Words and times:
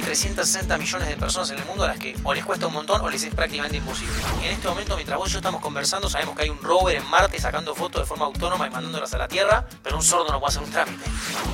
Hay 0.00 0.06
360 0.06 0.78
millones 0.78 1.08
de 1.08 1.16
personas 1.18 1.50
en 1.50 1.58
el 1.58 1.64
mundo 1.66 1.84
a 1.84 1.88
las 1.88 1.98
que 1.98 2.16
o 2.24 2.32
les 2.32 2.42
cuesta 2.42 2.66
un 2.66 2.72
montón 2.72 3.02
o 3.02 3.10
les 3.10 3.22
es 3.22 3.34
prácticamente 3.34 3.76
imposible. 3.76 4.14
En 4.42 4.52
este 4.52 4.66
momento, 4.66 4.96
mientras 4.96 5.18
vos 5.18 5.28
y 5.28 5.32
yo 5.32 5.38
estamos 5.40 5.60
conversando, 5.60 6.08
sabemos 6.08 6.34
que 6.34 6.44
hay 6.44 6.48
un 6.48 6.58
rover 6.62 6.96
en 6.96 7.06
Marte 7.10 7.38
sacando 7.38 7.74
fotos 7.74 8.00
de 8.00 8.06
forma 8.06 8.24
autónoma 8.24 8.66
y 8.66 8.70
mandándolas 8.70 9.12
a 9.12 9.18
la 9.18 9.28
Tierra, 9.28 9.66
pero 9.82 9.98
un 9.98 10.02
sordo 10.02 10.32
no 10.32 10.40
puede 10.40 10.52
hacer 10.52 10.62
un 10.62 10.70
trámite. 10.70 11.04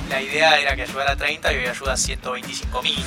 La 0.09 0.21
idea 0.21 0.57
era 0.61 0.77
que 0.77 0.83
ayudara 0.83 1.11
a 1.11 1.17
30 1.17 1.51
y 1.51 1.57
hoy 1.57 1.65
ayuda 1.65 1.91
a 1.91 1.97
125 1.97 2.81
mil. 2.83 3.05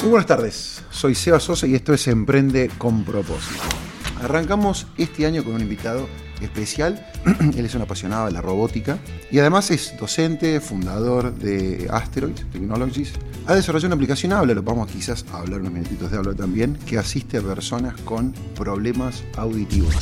Muy 0.00 0.10
buenas 0.10 0.26
tardes, 0.26 0.82
soy 0.90 1.14
Seba 1.14 1.38
Sosa 1.38 1.68
y 1.68 1.76
esto 1.76 1.94
es 1.94 2.08
Emprende 2.08 2.72
con 2.76 3.04
propósito. 3.04 3.83
Arrancamos 4.24 4.86
este 4.96 5.26
año 5.26 5.44
con 5.44 5.54
un 5.54 5.60
invitado 5.60 6.08
especial. 6.40 7.06
Él 7.58 7.66
es 7.66 7.74
un 7.74 7.82
apasionado 7.82 8.24
de 8.24 8.32
la 8.32 8.40
robótica 8.40 8.98
y 9.30 9.38
además 9.38 9.70
es 9.70 9.94
docente, 10.00 10.60
fundador 10.60 11.34
de 11.34 11.86
Asteroid 11.90 12.34
Technologies. 12.50 13.12
Ha 13.46 13.54
desarrollado 13.54 13.88
una 13.88 13.96
aplicación 13.96 14.32
Háblalo, 14.32 14.62
vamos 14.62 14.90
quizás 14.90 15.26
a 15.30 15.40
hablar 15.40 15.60
unos 15.60 15.74
minutitos 15.74 16.10
de 16.10 16.16
Háblalo 16.16 16.34
también, 16.34 16.78
que 16.86 16.96
asiste 16.96 17.36
a 17.36 17.42
personas 17.42 18.00
con 18.00 18.32
problemas 18.56 19.22
auditivos. 19.36 19.94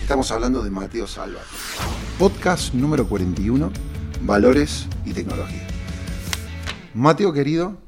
Estamos 0.00 0.30
hablando 0.30 0.62
de 0.62 0.70
Mateo 0.70 1.08
Salva. 1.08 1.40
Podcast 2.20 2.72
número 2.72 3.08
41, 3.08 3.72
Valores 4.22 4.86
y 5.04 5.12
Tecnología. 5.12 5.66
Mateo 6.94 7.32
querido, 7.32 7.78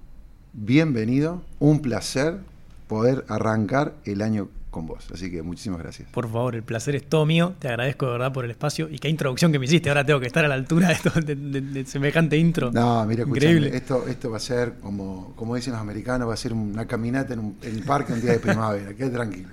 bienvenido, 0.53 1.45
un 1.61 1.83
placer 1.83 2.41
poder 2.89 3.25
arrancar 3.29 3.95
el 4.05 4.23
año 4.23 4.49
con 4.77 4.87
vos. 4.87 5.07
Así 5.13 5.31
que 5.31 5.43
muchísimas 5.43 5.79
gracias. 5.81 6.09
Por 6.11 6.27
favor, 6.31 6.55
el 6.55 6.63
placer 6.63 6.95
es 6.95 7.09
todo 7.09 7.25
mío. 7.25 7.55
Te 7.59 7.69
agradezco 7.69 8.07
de 8.07 8.13
verdad 8.13 8.33
por 8.33 8.45
el 8.45 8.51
espacio. 8.51 8.89
Y 8.91 8.99
qué 8.99 9.09
introducción 9.09 9.51
que 9.51 9.59
me 9.59 9.65
hiciste. 9.65 9.89
Ahora 9.89 10.05
tengo 10.05 10.21
que 10.21 10.27
estar 10.27 10.45
a 10.45 10.49
la 10.49 10.55
altura 10.55 10.89
de, 10.89 10.93
esto, 10.95 11.11
de, 11.21 11.35
de- 11.35 11.61
de 11.63 11.87
semejante 11.87 12.37
intro. 12.37 12.71
No, 12.71 13.05
mira, 13.07 13.23
Increíble. 13.25 13.75
esto, 13.75 14.07
esto 14.07 14.31
va 14.31 14.37
a 14.37 14.41
ser 14.41 14.75
como, 14.81 15.33
como 15.35 15.55
dicen 15.57 15.73
los 15.73 15.81
americanos, 15.81 16.29
va 16.29 16.35
a 16.35 16.37
ser 16.37 16.53
una 16.53 16.87
caminata 16.87 17.33
en 17.35 17.41
un, 17.41 17.57
en 17.63 17.77
un 17.77 17.83
parque 17.85 18.13
un 18.13 18.21
día 18.21 18.33
de 18.33 18.39
primavera, 18.39 18.95
quédate 18.95 19.15
tranquilo. 19.15 19.49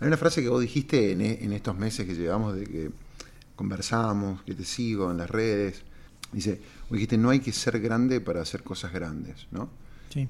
Hay 0.00 0.08
una 0.08 0.16
frase 0.16 0.42
que 0.42 0.48
vos 0.48 0.60
dijiste 0.60 1.12
en, 1.12 1.20
en 1.20 1.52
estos 1.52 1.78
meses 1.78 2.04
que 2.06 2.14
llevamos 2.14 2.56
de 2.56 2.64
que 2.64 2.90
conversamos, 3.54 4.42
que 4.42 4.54
te 4.54 4.64
sigo 4.64 5.10
en 5.10 5.18
las 5.18 5.30
redes. 5.30 5.82
Dice, 6.32 6.60
dijiste, 6.90 7.16
no 7.18 7.30
hay 7.30 7.40
que 7.40 7.52
ser 7.52 7.78
grande 7.80 8.20
para 8.20 8.40
hacer 8.42 8.62
cosas 8.62 8.92
grandes, 8.92 9.46
¿no? 9.52 9.68
Sí. 10.08 10.28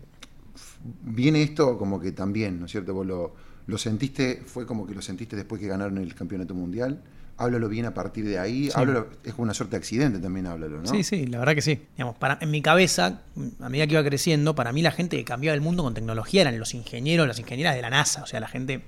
Viene 1.04 1.42
esto 1.42 1.78
como 1.78 2.00
que 2.00 2.12
también, 2.12 2.58
¿no 2.60 2.66
es 2.66 2.72
cierto? 2.72 2.92
Vos 2.92 3.06
lo, 3.06 3.34
lo 3.66 3.78
sentiste, 3.78 4.42
fue 4.46 4.66
como 4.66 4.86
que 4.86 4.94
lo 4.94 5.02
sentiste 5.02 5.36
después 5.36 5.60
que 5.60 5.68
ganaron 5.68 5.98
el 5.98 6.14
campeonato 6.14 6.54
mundial. 6.54 7.02
Háblalo 7.38 7.68
bien 7.68 7.86
a 7.86 7.94
partir 7.94 8.24
de 8.24 8.38
ahí. 8.38 8.64
Sí. 8.66 8.72
Háblalo, 8.74 9.08
es 9.24 9.32
como 9.32 9.44
una 9.44 9.54
suerte 9.54 9.72
de 9.72 9.78
accidente 9.78 10.18
también, 10.18 10.46
háblalo, 10.46 10.82
¿no? 10.82 10.86
Sí, 10.86 11.02
sí, 11.02 11.26
la 11.26 11.38
verdad 11.38 11.54
que 11.54 11.62
sí. 11.62 11.80
Digamos, 11.96 12.16
para, 12.16 12.38
en 12.40 12.50
mi 12.50 12.60
cabeza, 12.60 13.22
a 13.60 13.68
medida 13.68 13.86
que 13.86 13.94
iba 13.94 14.04
creciendo, 14.04 14.54
para 14.54 14.72
mí 14.72 14.82
la 14.82 14.92
gente 14.92 15.16
que 15.16 15.24
cambiaba 15.24 15.54
el 15.54 15.60
mundo 15.60 15.82
con 15.82 15.94
tecnología 15.94 16.42
eran 16.42 16.58
los 16.58 16.74
ingenieros, 16.74 17.26
las 17.26 17.38
ingenieras 17.38 17.74
de 17.74 17.82
la 17.82 17.90
NASA, 17.90 18.22
o 18.22 18.26
sea, 18.26 18.38
la 18.38 18.48
gente 18.48 18.82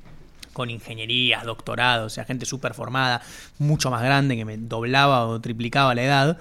con 0.54 0.70
ingenierías, 0.70 1.44
doctorados, 1.44 2.12
o 2.12 2.14
sea, 2.14 2.24
gente 2.24 2.46
súper 2.46 2.72
formada, 2.72 3.20
mucho 3.58 3.90
más 3.90 4.02
grande, 4.02 4.36
que 4.36 4.44
me 4.44 4.56
doblaba 4.56 5.26
o 5.26 5.40
triplicaba 5.40 5.94
la 5.94 6.02
edad, 6.04 6.38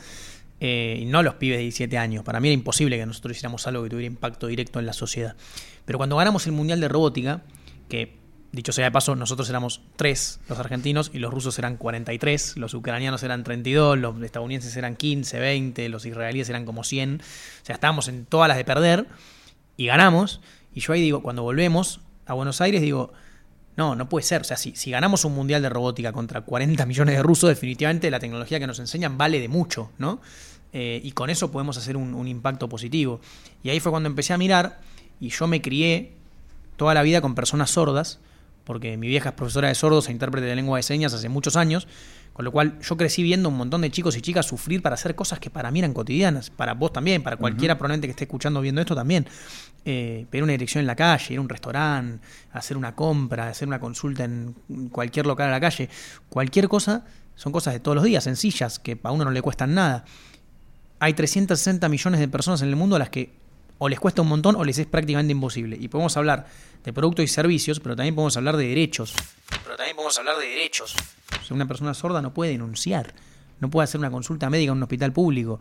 eh, 0.60 1.00
y 1.02 1.06
no 1.06 1.24
los 1.24 1.36
pibes 1.36 1.58
de 1.58 1.64
17 1.64 1.98
años. 1.98 2.24
Para 2.24 2.40
mí 2.40 2.48
era 2.48 2.54
imposible 2.54 2.98
que 2.98 3.06
nosotros 3.06 3.36
hiciéramos 3.36 3.68
algo 3.68 3.84
que 3.84 3.90
tuviera 3.90 4.08
impacto 4.08 4.48
directo 4.48 4.80
en 4.80 4.86
la 4.86 4.94
sociedad. 4.94 5.36
Pero 5.84 5.98
cuando 5.98 6.16
ganamos 6.16 6.46
el 6.46 6.54
Mundial 6.54 6.80
de 6.80 6.88
Robótica, 6.88 7.42
que 7.90 8.23
dicho 8.54 8.72
sea 8.72 8.86
de 8.86 8.92
paso, 8.92 9.16
nosotros 9.16 9.50
éramos 9.50 9.82
tres 9.96 10.40
los 10.48 10.60
argentinos 10.60 11.10
y 11.12 11.18
los 11.18 11.34
rusos 11.34 11.58
eran 11.58 11.76
43, 11.76 12.56
los 12.58 12.76
ucranianos 12.76 13.24
eran 13.24 13.44
32, 13.44 13.98
los 13.98 14.22
estadounidenses 14.22 14.78
eran 14.78 14.96
15, 14.96 15.40
20, 15.40 15.90
los 15.90 16.06
israelíes 16.06 16.50
eran 16.50 16.64
como 16.64 16.84
100. 16.84 17.22
O 17.22 17.66
sea, 17.66 17.74
estábamos 17.74 18.08
en 18.08 18.26
todas 18.26 18.48
las 18.48 18.56
de 18.58 18.64
perder 18.64 19.08
y 19.76 19.88
ganamos. 19.88 20.40
Y 20.74 20.82
yo 20.82 20.94
ahí 20.94 21.02
digo, 21.02 21.24
cuando 21.24 21.42
volvemos 21.42 22.02
a 22.28 22.34
Buenos 22.36 22.62
Aires, 22.62 22.82
digo, 22.82 23.12
no, 23.76 23.96
no 23.96 24.08
puede 24.08 24.24
ser. 24.24 24.42
O 24.42 24.44
sea, 24.44 24.56
si, 24.56 24.76
si 24.76 24.92
ganamos 24.92 25.26
un 25.26 25.34
mundial 25.34 25.64
de 25.64 25.70
robótica 25.70 26.14
contra 26.14 26.42
40 26.42 26.86
millones 26.86 27.16
de 27.16 27.24
rusos, 27.24 27.50
definitivamente 27.50 28.12
la 28.12 28.20
tecnología 28.20 28.60
que 28.60 28.68
nos 28.68 28.78
enseñan 28.78 29.18
vale 29.18 29.40
de 29.40 29.48
mucho, 29.48 29.92
¿no? 29.98 30.22
Eh, 30.74 31.02
y 31.04 31.12
con 31.12 31.32
eso 31.32 31.52
podemos 31.52 31.78
hacer 31.78 31.98
un 31.98 32.28
impacto 32.28 32.70
positivo. 32.70 33.20
Y 33.64 33.70
ahí 33.70 33.80
fue 33.80 33.92
cuando 33.92 34.08
empecé 34.08 34.34
a 34.34 34.38
mirar 34.38 34.80
y 35.20 35.30
yo 35.30 35.48
me 35.48 35.62
crié 35.62 36.14
toda 36.78 36.94
la 36.94 37.02
vida 37.02 37.22
con 37.22 37.36
personas 37.36 37.72
sordas, 37.72 38.20
porque 38.64 38.98
mi 38.98 39.08
vieja 39.08 39.30
es 39.30 39.36
profesora 39.36 39.68
de 39.68 39.76
sordos 39.76 40.10
e 40.10 40.12
intérprete 40.12 40.48
de 40.48 40.56
lengua 40.56 40.78
de 40.78 40.84
señas 40.84 41.14
hace 41.14 41.30
muchos 41.30 41.56
años, 41.56 41.88
con 42.34 42.46
lo 42.46 42.52
cual 42.52 42.80
yo 42.82 42.98
crecí 42.98 43.22
viendo 43.22 43.50
un 43.50 43.58
montón 43.58 43.82
de 43.82 43.92
chicos 43.92 44.18
y 44.18 44.22
chicas 44.22 44.48
sufrir 44.48 44.82
para 44.82 44.96
hacer 44.96 45.16
cosas 45.16 45.40
que 45.40 45.50
para 45.50 45.70
mí 45.70 45.80
eran 45.80 45.94
cotidianas, 45.94 46.50
para 46.50 46.74
vos 46.74 46.92
también, 46.92 47.22
para 47.22 47.38
cualquiera 47.38 47.78
probablemente 47.78 48.08
que 48.08 48.12
esté 48.12 48.24
escuchando 48.24 48.60
viendo 48.62 48.82
esto 48.82 48.96
también. 48.96 49.28
Eh, 49.86 50.26
pedir 50.30 50.44
una 50.44 50.54
dirección 50.54 50.80
en 50.80 50.88
la 50.88 50.96
calle, 50.96 51.34
ir 51.34 51.38
a 51.38 51.42
un 51.42 51.50
restaurante, 51.50 52.26
hacer 52.54 52.78
una 52.78 52.96
compra, 52.96 53.50
hacer 53.50 53.68
una 53.68 53.80
consulta 53.80 54.24
en 54.24 54.56
cualquier 54.92 55.26
local 55.26 55.50
a 55.50 55.52
la 55.52 55.60
calle, 55.60 55.90
cualquier 56.30 56.70
cosa, 56.70 57.06
son 57.36 57.52
cosas 57.52 57.74
de 57.74 57.80
todos 57.80 57.96
los 57.96 58.04
días, 58.04 58.24
sencillas, 58.24 58.80
que 58.80 58.98
a 59.04 59.12
uno 59.12 59.26
no 59.26 59.32
le 59.32 59.42
cuestan 59.42 59.74
nada. 59.74 60.06
Hay 61.00 61.14
360 61.14 61.90
millones 61.90 62.20
de 62.20 62.28
personas 62.30 62.62
en 62.62 62.70
el 62.70 62.76
mundo 62.76 62.96
a 62.96 63.00
las 63.00 63.10
que 63.10 63.43
o 63.78 63.90
les 63.90 64.00
cuesta 64.00 64.22
un 64.22 64.30
montón 64.30 64.56
o 64.56 64.64
les 64.64 64.78
es 64.78 64.88
prácticamente 64.88 65.32
imposible. 65.32 65.78
Y 65.80 65.88
podemos 65.88 66.16
hablar 66.18 66.48
de 66.84 66.94
productos 66.94 67.26
y 67.26 67.28
servicios, 67.28 67.80
pero 67.80 67.96
también 67.96 68.16
podemos 68.16 68.36
hablar 68.38 68.58
de 68.58 68.68
derechos. 68.68 69.14
pero 69.64 69.76
también 69.76 69.96
podemos 69.96 70.18
hablar 70.18 70.38
de 70.38 70.48
derechos. 70.48 70.96
Una 71.50 71.68
persona 71.68 71.94
sorda 71.94 72.22
no 72.22 72.34
puede 72.34 72.52
denunciar, 72.52 73.14
no 73.60 73.70
puede 73.70 73.84
hacer 73.84 74.00
una 74.00 74.10
consulta 74.10 74.50
médica 74.50 74.72
en 74.72 74.78
un 74.78 74.84
hospital 74.84 75.14
público 75.14 75.60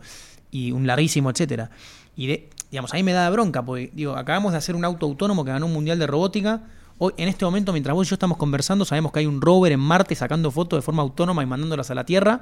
y 0.49 0.71
un 0.71 0.87
larguísimo 0.87 1.29
etcétera. 1.29 1.69
Y 2.15 2.27
de, 2.27 2.49
digamos, 2.71 2.93
ahí 2.93 3.03
me 3.03 3.13
da 3.13 3.29
bronca, 3.29 3.63
porque 3.63 3.91
digo, 3.93 4.15
acabamos 4.15 4.53
de 4.53 4.57
hacer 4.57 4.75
un 4.75 4.85
auto 4.85 5.05
autónomo 5.05 5.45
que 5.45 5.51
ganó 5.51 5.65
un 5.65 5.73
mundial 5.73 5.99
de 5.99 6.07
robótica. 6.07 6.63
Hoy, 6.97 7.13
en 7.17 7.27
este 7.27 7.45
momento, 7.45 7.73
mientras 7.73 7.93
vos 7.93 8.07
y 8.07 8.09
yo 8.09 8.15
estamos 8.15 8.37
conversando, 8.37 8.85
sabemos 8.85 9.11
que 9.11 9.19
hay 9.19 9.25
un 9.25 9.41
rover 9.41 9.71
en 9.71 9.79
Marte 9.79 10.15
sacando 10.15 10.51
fotos 10.51 10.77
de 10.77 10.81
forma 10.81 11.01
autónoma 11.03 11.43
y 11.43 11.45
mandándolas 11.45 11.89
a 11.91 11.95
la 11.95 12.05
Tierra, 12.05 12.41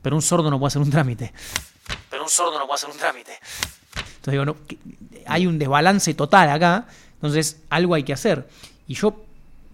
pero 0.00 0.16
un 0.16 0.22
sordo 0.22 0.50
no 0.50 0.58
puede 0.58 0.68
hacer 0.68 0.82
un 0.82 0.90
trámite. 0.90 1.32
Pero 2.10 2.24
un 2.24 2.30
sordo 2.30 2.58
no 2.58 2.66
puede 2.66 2.76
hacer 2.76 2.90
un 2.90 2.98
trámite. 2.98 3.32
Entonces 4.22 4.34
digo, 4.34 4.44
no, 4.44 4.56
hay 5.26 5.48
un 5.48 5.58
desbalance 5.58 6.14
total 6.14 6.48
acá, 6.50 6.86
entonces 7.14 7.60
algo 7.70 7.94
hay 7.94 8.04
que 8.04 8.12
hacer. 8.12 8.46
Y 8.86 8.94
yo 8.94 9.16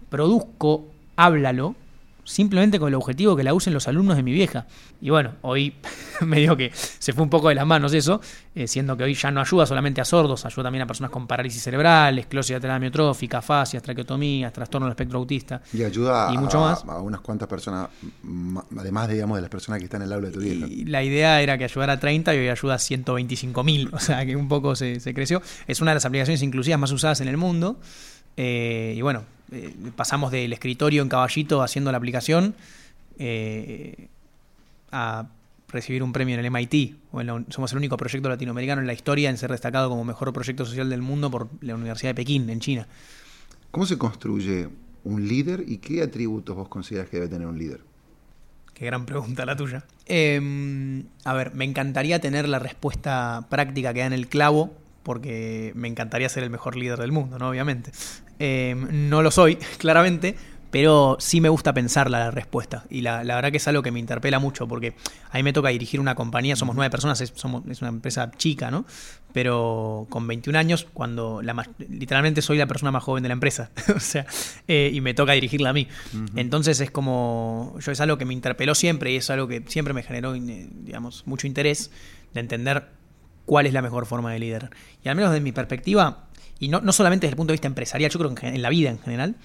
produzco, 0.09 0.87
háblalo, 1.15 1.75
simplemente 2.29 2.79
con 2.79 2.89
el 2.89 2.95
objetivo 2.95 3.35
que 3.35 3.43
la 3.43 3.53
usen 3.53 3.73
los 3.73 3.87
alumnos 3.87 4.15
de 4.15 4.23
mi 4.23 4.31
vieja. 4.31 4.67
Y 5.01 5.09
bueno, 5.09 5.35
hoy 5.41 5.73
me 6.21 6.39
digo 6.39 6.55
que 6.55 6.71
se 6.73 7.11
fue 7.11 7.23
un 7.23 7.29
poco 7.29 7.49
de 7.49 7.55
las 7.55 7.65
manos 7.65 7.93
eso, 7.93 8.21
eh, 8.53 8.67
siendo 8.67 8.95
que 8.95 9.03
hoy 9.03 9.15
ya 9.15 9.31
no 9.31 9.41
ayuda 9.41 9.65
solamente 9.65 9.99
a 9.99 10.05
sordos, 10.05 10.45
ayuda 10.45 10.63
también 10.65 10.83
a 10.83 10.87
personas 10.87 11.11
con 11.11 11.25
parálisis 11.25 11.63
cerebral, 11.63 12.19
esclerosis 12.19 12.53
lateral 12.53 12.77
amiotrófica, 12.77 13.41
fascias, 13.41 13.81
traqueotomías, 13.81 14.53
trastorno 14.53 14.85
del 14.85 14.91
espectro 14.91 15.17
autista. 15.17 15.61
Y 15.73 15.83
ayuda 15.83 16.31
Y 16.31 16.37
a, 16.37 16.41
más. 16.41 16.85
a 16.85 17.01
unas 17.01 17.21
cuantas 17.21 17.47
personas, 17.47 17.89
además, 18.77 19.09
digamos, 19.09 19.37
de 19.37 19.41
las 19.41 19.49
personas 19.49 19.79
que 19.79 19.85
están 19.85 20.03
en 20.03 20.07
el 20.07 20.13
aula 20.13 20.27
de 20.27 20.33
tu 20.33 20.39
vieja. 20.39 20.67
Y 20.67 20.85
la 20.85 21.03
idea 21.03 21.41
era 21.41 21.57
que 21.57 21.63
ayudara 21.63 21.93
a 21.93 21.99
30 21.99 22.35
y 22.35 22.37
hoy 22.37 22.49
ayuda 22.49 22.75
a 22.75 22.79
125 22.79 23.63
mil, 23.63 23.89
o 23.91 23.99
sea 23.99 24.25
que 24.25 24.35
un 24.35 24.47
poco 24.47 24.75
se, 24.75 24.99
se 24.99 25.13
creció. 25.13 25.41
Es 25.67 25.81
una 25.81 25.91
de 25.91 25.95
las 25.95 26.05
aplicaciones 26.05 26.43
inclusivas 26.43 26.79
más 26.79 26.91
usadas 26.91 27.21
en 27.21 27.27
el 27.27 27.37
mundo. 27.37 27.79
Eh, 28.37 28.93
y 28.95 29.01
bueno, 29.01 29.23
eh, 29.51 29.73
pasamos 29.95 30.31
del 30.31 30.53
escritorio 30.53 31.01
en 31.01 31.09
caballito 31.09 31.61
haciendo 31.61 31.91
la 31.91 31.97
aplicación 31.97 32.55
eh, 33.17 34.07
a 34.91 35.27
recibir 35.67 36.01
un 36.03 36.11
premio 36.13 36.33
en 36.35 36.39
el 36.45 36.51
MIT. 36.51 36.95
o 37.11 37.21
en 37.21 37.27
la 37.27 37.33
un- 37.35 37.45
somos 37.51 37.71
el 37.71 37.77
único 37.77 37.95
proyecto 37.97 38.27
latinoamericano 38.29 38.81
en 38.81 38.87
la 38.87 38.93
historia 38.93 39.29
en 39.29 39.37
ser 39.37 39.51
destacado 39.51 39.89
como 39.89 40.03
mejor 40.03 40.31
proyecto 40.33 40.65
social 40.65 40.89
del 40.89 41.01
mundo 41.01 41.29
por 41.29 41.47
la 41.61 41.75
Universidad 41.75 42.11
de 42.11 42.15
Pekín, 42.15 42.49
en 42.49 42.59
China. 42.59 42.87
¿Cómo 43.71 43.85
se 43.85 43.97
construye 43.97 44.67
un 45.03 45.27
líder 45.27 45.63
y 45.67 45.77
qué 45.77 46.01
atributos 46.01 46.55
vos 46.55 46.67
consideras 46.69 47.09
que 47.09 47.17
debe 47.17 47.29
tener 47.29 47.47
un 47.47 47.57
líder? 47.59 47.81
Qué 48.73 48.85
gran 48.85 49.05
pregunta 49.05 49.45
la 49.45 49.55
tuya. 49.55 49.83
Eh, 50.07 51.03
a 51.25 51.33
ver, 51.33 51.53
me 51.53 51.65
encantaría 51.65 52.19
tener 52.19 52.47
la 52.49 52.59
respuesta 52.59 53.45
práctica 53.49 53.93
que 53.93 53.99
da 53.99 54.05
en 54.07 54.13
el 54.13 54.27
clavo, 54.27 54.73
porque 55.03 55.71
me 55.75 55.87
encantaría 55.87 56.29
ser 56.29 56.43
el 56.43 56.49
mejor 56.49 56.75
líder 56.75 56.99
del 56.99 57.11
mundo, 57.11 57.37
¿no? 57.39 57.49
Obviamente. 57.49 57.91
Eh, 58.39 58.75
no 58.91 59.21
lo 59.21 59.31
soy, 59.31 59.55
claramente, 59.77 60.35
pero 60.71 61.17
sí 61.19 61.41
me 61.41 61.49
gusta 61.49 61.73
pensarla 61.73 62.19
la 62.19 62.31
respuesta. 62.31 62.85
Y 62.91 63.01
la, 63.01 63.23
la 63.23 63.35
verdad 63.35 63.49
que 63.51 63.57
es 63.57 63.67
algo 63.67 63.81
que 63.81 63.91
me 63.91 63.99
interpela 63.99 64.37
mucho, 64.39 64.67
porque 64.67 64.93
a 65.31 65.37
mí 65.37 65.43
me 65.43 65.51
toca 65.51 65.69
dirigir 65.69 65.99
una 65.99 66.13
compañía, 66.15 66.55
somos 66.55 66.75
nueve 66.75 66.91
personas, 66.91 67.19
es, 67.21 67.33
somos, 67.35 67.63
es 67.67 67.81
una 67.81 67.89
empresa 67.89 68.29
chica, 68.37 68.69
¿no? 68.69 68.85
Pero 69.33 70.07
con 70.09 70.27
21 70.27 70.57
años, 70.57 70.87
cuando 70.93 71.41
la, 71.41 71.53
más- 71.53 71.69
literalmente 71.89 72.41
soy 72.41 72.57
la 72.57 72.67
persona 72.67 72.91
más 72.91 73.03
joven 73.03 73.23
de 73.23 73.29
la 73.29 73.33
empresa, 73.33 73.71
o 73.95 73.99
sea, 73.99 74.25
eh, 74.67 74.91
y 74.93 75.01
me 75.01 75.13
toca 75.13 75.31
dirigirla 75.33 75.69
a 75.69 75.73
mí. 75.73 75.87
Entonces 76.35 76.79
es 76.81 76.91
como, 76.91 77.75
yo 77.79 77.91
es 77.91 77.99
algo 78.01 78.17
que 78.17 78.25
me 78.25 78.33
interpeló 78.33 78.75
siempre 78.75 79.11
y 79.11 79.15
es 79.17 79.29
algo 79.29 79.47
que 79.47 79.63
siempre 79.67 79.93
me 79.93 80.03
generó, 80.03 80.33
digamos, 80.33 81.25
mucho 81.25 81.47
interés 81.47 81.91
de 82.33 82.39
entender 82.41 82.89
cuál 83.49 83.65
es 83.65 83.73
la 83.73 83.81
mejor 83.81 84.05
forma 84.05 84.31
de 84.31 84.37
liderar. 84.37 84.69
Y 85.03 85.09
al 85.09 85.15
menos 85.15 85.31
desde 85.31 85.41
mi 85.41 85.51
perspectiva, 85.51 86.27
y 86.59 86.67
no, 86.67 86.81
no 86.81 86.93
solamente 86.93 87.25
desde 87.25 87.33
el 87.33 87.37
punto 87.37 87.51
de 87.51 87.55
vista 87.55 87.65
empresarial, 87.65 88.11
yo 88.11 88.19
creo 88.19 88.35
que 88.35 88.47
en, 88.47 88.61
la 88.61 88.69
vida 88.69 88.91
en 88.91 88.99
general, 88.99 89.37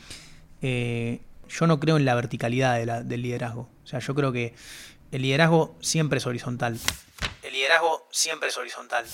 eh, 0.60 1.22
yo 1.48 1.66
no 1.66 1.80
creo 1.80 1.96
en 1.96 2.04
la 2.04 2.14
verticalidad 2.14 3.02
del 3.02 3.22
liderazgo. 3.22 3.70
O 3.82 3.86
sea, 3.86 4.00
yo 4.00 4.14
creo 4.14 4.30
que 4.30 4.54
el 5.10 5.22
liderazgo 5.22 5.78
siempre 5.80 6.18
es 6.18 6.26
horizontal. 6.26 6.78
El 7.42 7.54
liderazgo 7.54 8.06
siempre 8.10 8.50
es 8.50 8.58
horizontal. 8.58 9.06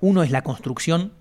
uno 0.00 0.22
es 0.22 0.30
la 0.30 0.40
construcción 0.40 1.12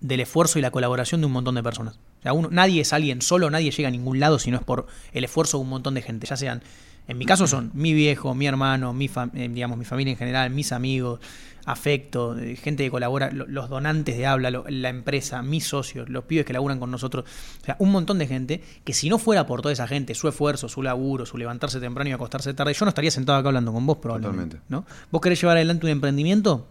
del 0.00 0.20
esfuerzo 0.20 0.58
y 0.58 0.62
la 0.62 0.70
colaboración 0.70 1.20
de 1.20 1.26
un 1.26 1.32
montón 1.32 1.54
de 1.54 1.62
personas. 1.62 1.96
O 2.20 2.22
sea, 2.22 2.32
uno, 2.32 2.48
nadie 2.50 2.80
es 2.80 2.94
alguien 2.94 3.20
solo, 3.20 3.50
nadie 3.50 3.72
llega 3.72 3.88
a 3.88 3.92
ningún 3.92 4.20
lado 4.20 4.38
si 4.38 4.50
no 4.50 4.56
es 4.56 4.64
por 4.64 4.86
el 5.12 5.24
esfuerzo 5.24 5.58
de 5.58 5.64
un 5.64 5.68
montón 5.68 5.92
de 5.92 6.00
gente, 6.00 6.26
ya 6.26 6.38
sean 6.38 6.62
en 7.10 7.18
mi 7.18 7.26
caso 7.26 7.48
son 7.48 7.70
mi 7.74 7.92
viejo, 7.92 8.34
mi 8.34 8.46
hermano, 8.46 8.92
mi, 8.92 9.10
eh, 9.34 9.48
digamos, 9.52 9.76
mi 9.76 9.84
familia 9.84 10.12
en 10.12 10.16
general, 10.16 10.50
mis 10.50 10.70
amigos, 10.70 11.18
afecto, 11.64 12.38
eh, 12.38 12.54
gente 12.54 12.84
que 12.84 12.90
colabora, 12.90 13.30
los 13.32 13.68
donantes 13.68 14.16
de 14.16 14.26
habla, 14.26 14.50
la 14.50 14.88
empresa, 14.88 15.42
mis 15.42 15.66
socios, 15.66 16.08
los 16.08 16.24
pibes 16.24 16.44
que 16.44 16.52
laburan 16.52 16.78
con 16.78 16.90
nosotros. 16.90 17.24
O 17.62 17.64
sea, 17.64 17.74
un 17.80 17.90
montón 17.90 18.18
de 18.18 18.28
gente 18.28 18.62
que 18.84 18.92
si 18.92 19.08
no 19.08 19.18
fuera 19.18 19.44
por 19.44 19.60
toda 19.60 19.72
esa 19.72 19.88
gente, 19.88 20.14
su 20.14 20.28
esfuerzo, 20.28 20.68
su 20.68 20.82
laburo, 20.82 21.26
su 21.26 21.36
levantarse 21.36 21.80
temprano 21.80 22.10
y 22.10 22.12
acostarse 22.12 22.54
tarde, 22.54 22.74
yo 22.74 22.84
no 22.84 22.90
estaría 22.90 23.10
sentado 23.10 23.38
acá 23.38 23.48
hablando 23.48 23.72
con 23.72 23.84
vos 23.84 23.98
probablemente. 23.98 24.60
¿no? 24.68 24.86
¿Vos 25.10 25.20
querés 25.20 25.40
llevar 25.40 25.56
adelante 25.56 25.86
un 25.86 25.92
emprendimiento? 25.92 26.68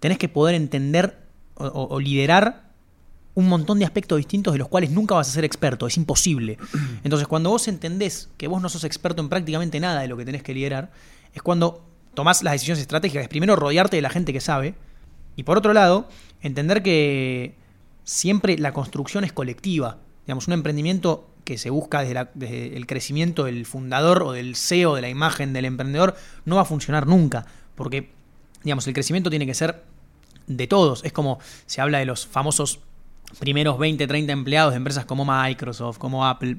Tenés 0.00 0.18
que 0.18 0.28
poder 0.28 0.56
entender 0.56 1.18
o 1.54 2.00
liderar 2.00 2.71
un 3.34 3.48
montón 3.48 3.78
de 3.78 3.84
aspectos 3.84 4.18
distintos 4.18 4.52
de 4.52 4.58
los 4.58 4.68
cuales 4.68 4.90
nunca 4.90 5.14
vas 5.14 5.28
a 5.28 5.32
ser 5.32 5.44
experto, 5.44 5.86
es 5.86 5.96
imposible. 5.96 6.58
Entonces, 7.04 7.26
cuando 7.26 7.50
vos 7.50 7.66
entendés 7.68 8.28
que 8.36 8.48
vos 8.48 8.60
no 8.60 8.68
sos 8.68 8.84
experto 8.84 9.22
en 9.22 9.28
prácticamente 9.28 9.80
nada 9.80 10.00
de 10.00 10.08
lo 10.08 10.16
que 10.16 10.24
tenés 10.24 10.42
que 10.42 10.54
liderar, 10.54 10.90
es 11.32 11.42
cuando 11.42 11.84
tomás 12.14 12.42
las 12.42 12.52
decisiones 12.52 12.80
estratégicas. 12.80 13.28
Primero, 13.28 13.56
rodearte 13.56 13.96
de 13.96 14.02
la 14.02 14.10
gente 14.10 14.32
que 14.32 14.40
sabe. 14.40 14.74
Y 15.34 15.44
por 15.44 15.56
otro 15.56 15.72
lado, 15.72 16.08
entender 16.42 16.82
que 16.82 17.54
siempre 18.04 18.58
la 18.58 18.72
construcción 18.72 19.24
es 19.24 19.32
colectiva. 19.32 19.98
Digamos, 20.26 20.46
un 20.46 20.52
emprendimiento 20.52 21.28
que 21.44 21.56
se 21.56 21.70
busca 21.70 22.02
desde, 22.02 22.28
desde, 22.34 22.76
el 22.76 22.86
crecimiento 22.86 23.44
del 23.44 23.64
fundador 23.64 24.22
o 24.22 24.32
del 24.32 24.56
CEO, 24.56 24.94
de 24.94 25.00
la 25.00 25.08
imagen 25.08 25.52
del 25.52 25.64
emprendedor, 25.64 26.16
no 26.44 26.56
va 26.56 26.62
a 26.62 26.66
funcionar 26.66 27.06
nunca. 27.06 27.46
Porque, 27.74 28.10
digamos, 28.62 28.86
el 28.86 28.92
crecimiento 28.92 29.30
tiene 29.30 29.46
que 29.46 29.54
ser 29.54 29.82
de 30.46 30.66
todos. 30.66 31.02
Es 31.04 31.12
como 31.12 31.38
se 31.64 31.80
habla 31.80 31.98
de 31.98 32.04
los 32.04 32.26
famosos 32.26 32.80
primeros 33.38 33.78
20, 33.78 34.06
30 34.06 34.32
empleados 34.32 34.72
de 34.72 34.76
empresas 34.76 35.04
como 35.04 35.24
Microsoft, 35.24 35.98
como 35.98 36.26
Apple, 36.26 36.58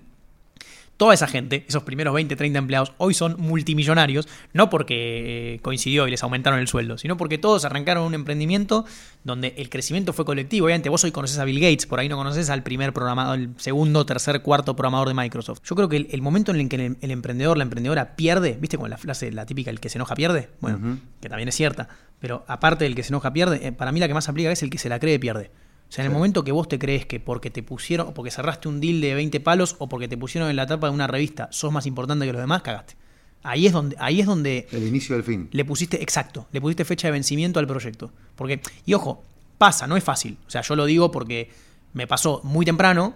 toda 0.98 1.14
esa 1.14 1.28
gente, 1.28 1.66
esos 1.68 1.84
primeros 1.84 2.14
20, 2.14 2.36
30 2.36 2.60
empleados, 2.60 2.94
hoy 2.98 3.14
son 3.14 3.36
multimillonarios, 3.40 4.28
no 4.54 4.70
porque 4.70 5.56
eh, 5.56 5.60
coincidió 5.62 6.08
y 6.08 6.12
les 6.12 6.24
aumentaron 6.24 6.60
el 6.60 6.68
sueldo, 6.68 6.98
sino 6.98 7.18
porque 7.18 7.38
todos 7.38 7.66
arrancaron 7.66 8.06
un 8.06 8.14
emprendimiento 8.14 8.86
donde 9.24 9.54
el 9.58 9.70
crecimiento 9.70 10.14
fue 10.14 10.25
colectivo. 10.25 10.66
Obviamente 10.66 10.90
vos 10.90 11.04
hoy 11.04 11.12
conoces 11.12 11.40
a 11.40 11.46
Bill 11.46 11.60
Gates, 11.60 11.88
por 11.88 12.00
ahí 12.00 12.10
no 12.10 12.18
conoces 12.18 12.50
al 12.50 12.64
primer 12.64 12.94
programador, 12.94 13.40
el 13.40 13.50
segundo, 13.58 14.06
tercer, 14.06 14.42
cuarto 14.42 14.76
programador 14.76 15.10
de 15.10 15.16
Microsoft. 15.16 15.62
Yo 15.64 15.76
creo 15.76 15.90
que 15.90 15.98
el, 15.98 16.22
momento 16.22 16.52
en 16.52 16.60
el 16.60 16.69
que 16.69 16.96
el, 17.02 17.12
emprendedor, 17.12 17.58
la 17.58 17.64
emprendedora 17.64 18.16
pierde, 18.16 18.58
¿viste 18.60 18.78
como 18.78 18.88
la 18.88 18.98
frase, 18.98 19.31
la 19.31 19.46
típica, 19.46 19.72
el 19.72 19.80
que 19.80 19.90
se 19.90 19.98
enoja 19.98 20.16
pierde? 20.16 20.50
Bueno, 20.62 21.00
que 21.19 21.30
también 21.30 21.50
es 21.50 21.56
cierta, 21.56 21.90
pero 22.19 22.46
aparte 22.48 22.86
del 22.86 22.96
que 22.96 23.04
se 23.04 23.10
enoja 23.10 23.34
pierde, 23.34 23.68
eh, 23.68 23.72
para 23.72 23.92
mí 23.92 24.00
la 24.00 24.08
que 24.08 24.14
más 24.14 24.30
aplica 24.30 24.52
es 24.52 24.62
el 24.64 24.69
que 24.69 24.78
se 24.78 24.90
la 24.90 25.00
cree 25.00 25.19
pierde. 25.19 25.52
O 25.94 25.95
sea, 25.95 26.04
en 26.04 26.10
el 26.10 26.18
momento 26.18 26.44
que 26.44 26.51
vos 26.51 26.68
te 26.68 26.80
crees 26.80 27.06
que 27.06 27.19
porque 27.19 27.51
te 27.51 27.62
pusieron, 27.62 28.07
o 28.07 28.13
porque 28.16 28.31
cerraste 28.31 28.68
un 28.68 28.81
deal 28.81 29.00
de 29.00 29.13
20 29.13 29.40
palos, 29.42 29.75
o 29.78 29.88
porque 29.88 30.07
te 30.07 30.18
pusieron 30.18 30.50
en 30.50 30.56
la 30.56 30.66
tapa 30.66 30.88
de 30.88 30.94
una 30.94 31.06
revista, 31.06 31.50
sos 31.51 31.72
más 31.72 31.86
importante 31.86 32.25
que 32.25 32.34
los 32.34 32.42
demás, 32.42 32.63
cagaste. 32.63 32.95
Ahí 33.44 33.68
es 33.68 33.74
donde, 33.74 33.95
ahí 34.00 34.19
es 34.19 34.25
donde. 34.25 34.68
El 34.72 34.88
inicio 34.88 35.13
del 35.13 35.24
fin. 35.24 35.50
Le 35.51 35.63
pusiste, 35.63 36.01
exacto, 36.01 36.48
le 36.51 36.60
pusiste 36.62 36.84
fecha 36.84 37.10
de 37.10 37.12
vencimiento 37.12 37.60
al 37.60 37.68
proyecto. 37.68 38.12
Porque, 38.36 38.60
y 38.88 38.95
ojo, 38.95 39.24
pasa, 39.60 39.86
no 39.86 39.95
es 39.95 40.04
fácil. 40.04 40.40
O 40.48 40.50
sea, 40.50 40.63
yo 40.63 40.75
lo 40.75 40.86
digo 40.86 41.12
porque 41.12 41.51
me 41.94 42.07
pasó 42.07 42.42
muy 42.44 42.66
temprano. 42.66 43.13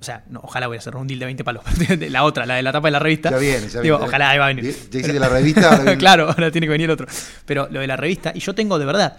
O 0.00 0.04
sea, 0.04 0.22
no, 0.28 0.38
ojalá 0.44 0.68
voy 0.68 0.76
a 0.76 0.78
hacer 0.78 0.94
un 0.94 1.08
deal 1.08 1.18
de 1.18 1.24
20 1.24 1.42
palos. 1.42 1.64
la 2.10 2.22
otra, 2.22 2.46
la 2.46 2.54
de 2.54 2.62
la 2.62 2.70
tapa 2.70 2.86
de 2.86 2.92
la 2.92 3.00
revista. 3.00 3.30
Ya 3.32 3.38
viene, 3.38 3.68
ya 3.68 3.80
Digo, 3.80 3.98
ojalá 4.00 4.30
ahí 4.30 4.38
va 4.38 4.44
a 4.44 4.48
venir. 4.54 4.62
Ya 4.66 4.98
hiciste 5.00 5.18
la 5.18 5.28
revista. 5.28 5.96
claro, 5.98 6.28
ahora 6.28 6.52
tiene 6.52 6.68
que 6.68 6.72
venir 6.72 6.92
otro. 6.92 7.08
Pero 7.44 7.66
lo 7.72 7.80
de 7.80 7.88
la 7.88 7.96
revista, 7.96 8.30
y 8.32 8.38
yo 8.38 8.54
tengo 8.54 8.78
de 8.78 8.84
verdad, 8.84 9.16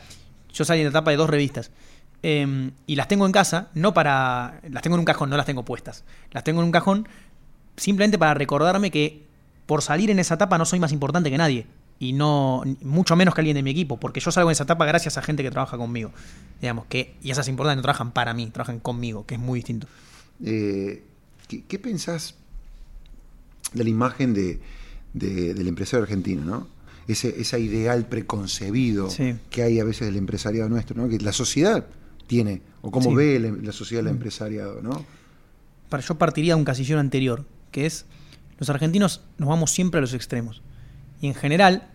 yo 0.53 0.63
salí 0.63 0.80
en 0.80 0.86
la 0.86 0.94
tapa 0.94 1.12
de 1.12 1.18
dos 1.18 1.30
revistas. 1.30 1.71
Em, 2.23 2.71
y 2.88 2.95
las 2.95 3.07
tengo 3.07 3.25
en 3.25 3.31
casa, 3.31 3.69
no 3.73 3.94
para. 3.94 4.59
Las 4.69 4.81
tengo 4.81 4.95
en 4.95 5.00
un 5.00 5.06
cajón, 5.06 5.29
no 5.29 5.38
las 5.38 5.45
tengo 5.45 5.63
puestas. 5.63 6.03
Las 6.31 6.44
tengo 6.44 6.62
en 6.62 6.65
un 6.65 6.71
cajón 6.71 7.07
simplemente 7.77 8.17
para 8.17 8.33
recordarme 8.33 8.89
que 8.89 9.23
por 9.65 9.81
salir 9.81 10.09
en 10.09 10.19
esa 10.19 10.35
etapa 10.35 10.57
no 10.57 10.65
soy 10.65 10.79
más 10.79 10.91
importante 10.91 11.29
que 11.29 11.38
nadie. 11.38 11.67
Y 12.00 12.13
no. 12.13 12.63
mucho 12.81 13.15
menos 13.15 13.35
que 13.35 13.41
alguien 13.41 13.56
de 13.56 13.63
mi 13.63 13.71
equipo. 13.71 13.97
Porque 13.97 14.19
yo 14.19 14.31
salgo 14.31 14.50
en 14.50 14.53
esa 14.53 14.63
etapa 14.63 14.85
gracias 14.85 15.17
a 15.17 15.21
gente 15.21 15.44
que 15.44 15.51
trabaja 15.51 15.77
conmigo. 15.77 16.12
Digamos, 16.62 16.85
que. 16.88 17.15
Y 17.21 17.31
esas 17.31 17.47
importantes 17.47 17.77
no 17.77 17.83
trabajan 17.83 18.12
para 18.12 18.33
mí, 18.33 18.47
trabajan 18.47 18.79
conmigo, 18.79 19.25
que 19.25 19.35
es 19.35 19.39
muy 19.39 19.59
distinto. 19.59 19.88
Eh, 20.44 21.03
¿qué, 21.47 21.79
pensás 21.79 22.35
de 23.73 23.83
la 23.83 23.89
imagen 23.89 24.33
de, 24.33 24.59
del 25.13 25.68
empresario 25.68 26.03
argentino, 26.03 26.44
no? 26.44 26.68
Ese, 27.07 27.39
ese 27.39 27.59
ideal 27.59 28.07
preconcebido 28.07 29.09
que 29.51 29.61
hay 29.61 29.79
a 29.79 29.83
veces 29.83 30.07
del 30.07 30.18
empresariado 30.18 30.68
nuestro, 30.69 31.00
¿no? 31.00 31.07
Que 31.07 31.19
la 31.19 31.33
sociedad 31.33 31.85
tiene 32.27 32.62
o 32.81 32.92
cómo 32.92 33.13
ve 33.13 33.39
la, 33.39 33.72
sociedad 33.72 34.04
del 34.04 34.13
mm. 34.13 34.16
empresariado, 34.16 34.81
¿no? 34.81 35.06
Para, 35.89 36.04
yo 36.04 36.16
partiría 36.16 36.54
de 36.54 36.60
un 36.60 36.66
casillero 36.66 37.00
anterior, 37.00 37.45
que 37.72 37.86
es 37.86 38.06
los 38.57 38.69
argentinos 38.69 39.22
nos 39.38 39.50
vamos 39.50 39.72
siempre 39.72 39.98
a 39.98 40.01
los 40.01 40.13
extremos. 40.13 40.62
Y 41.22 41.27
en 41.27 41.36
general, 41.36 41.88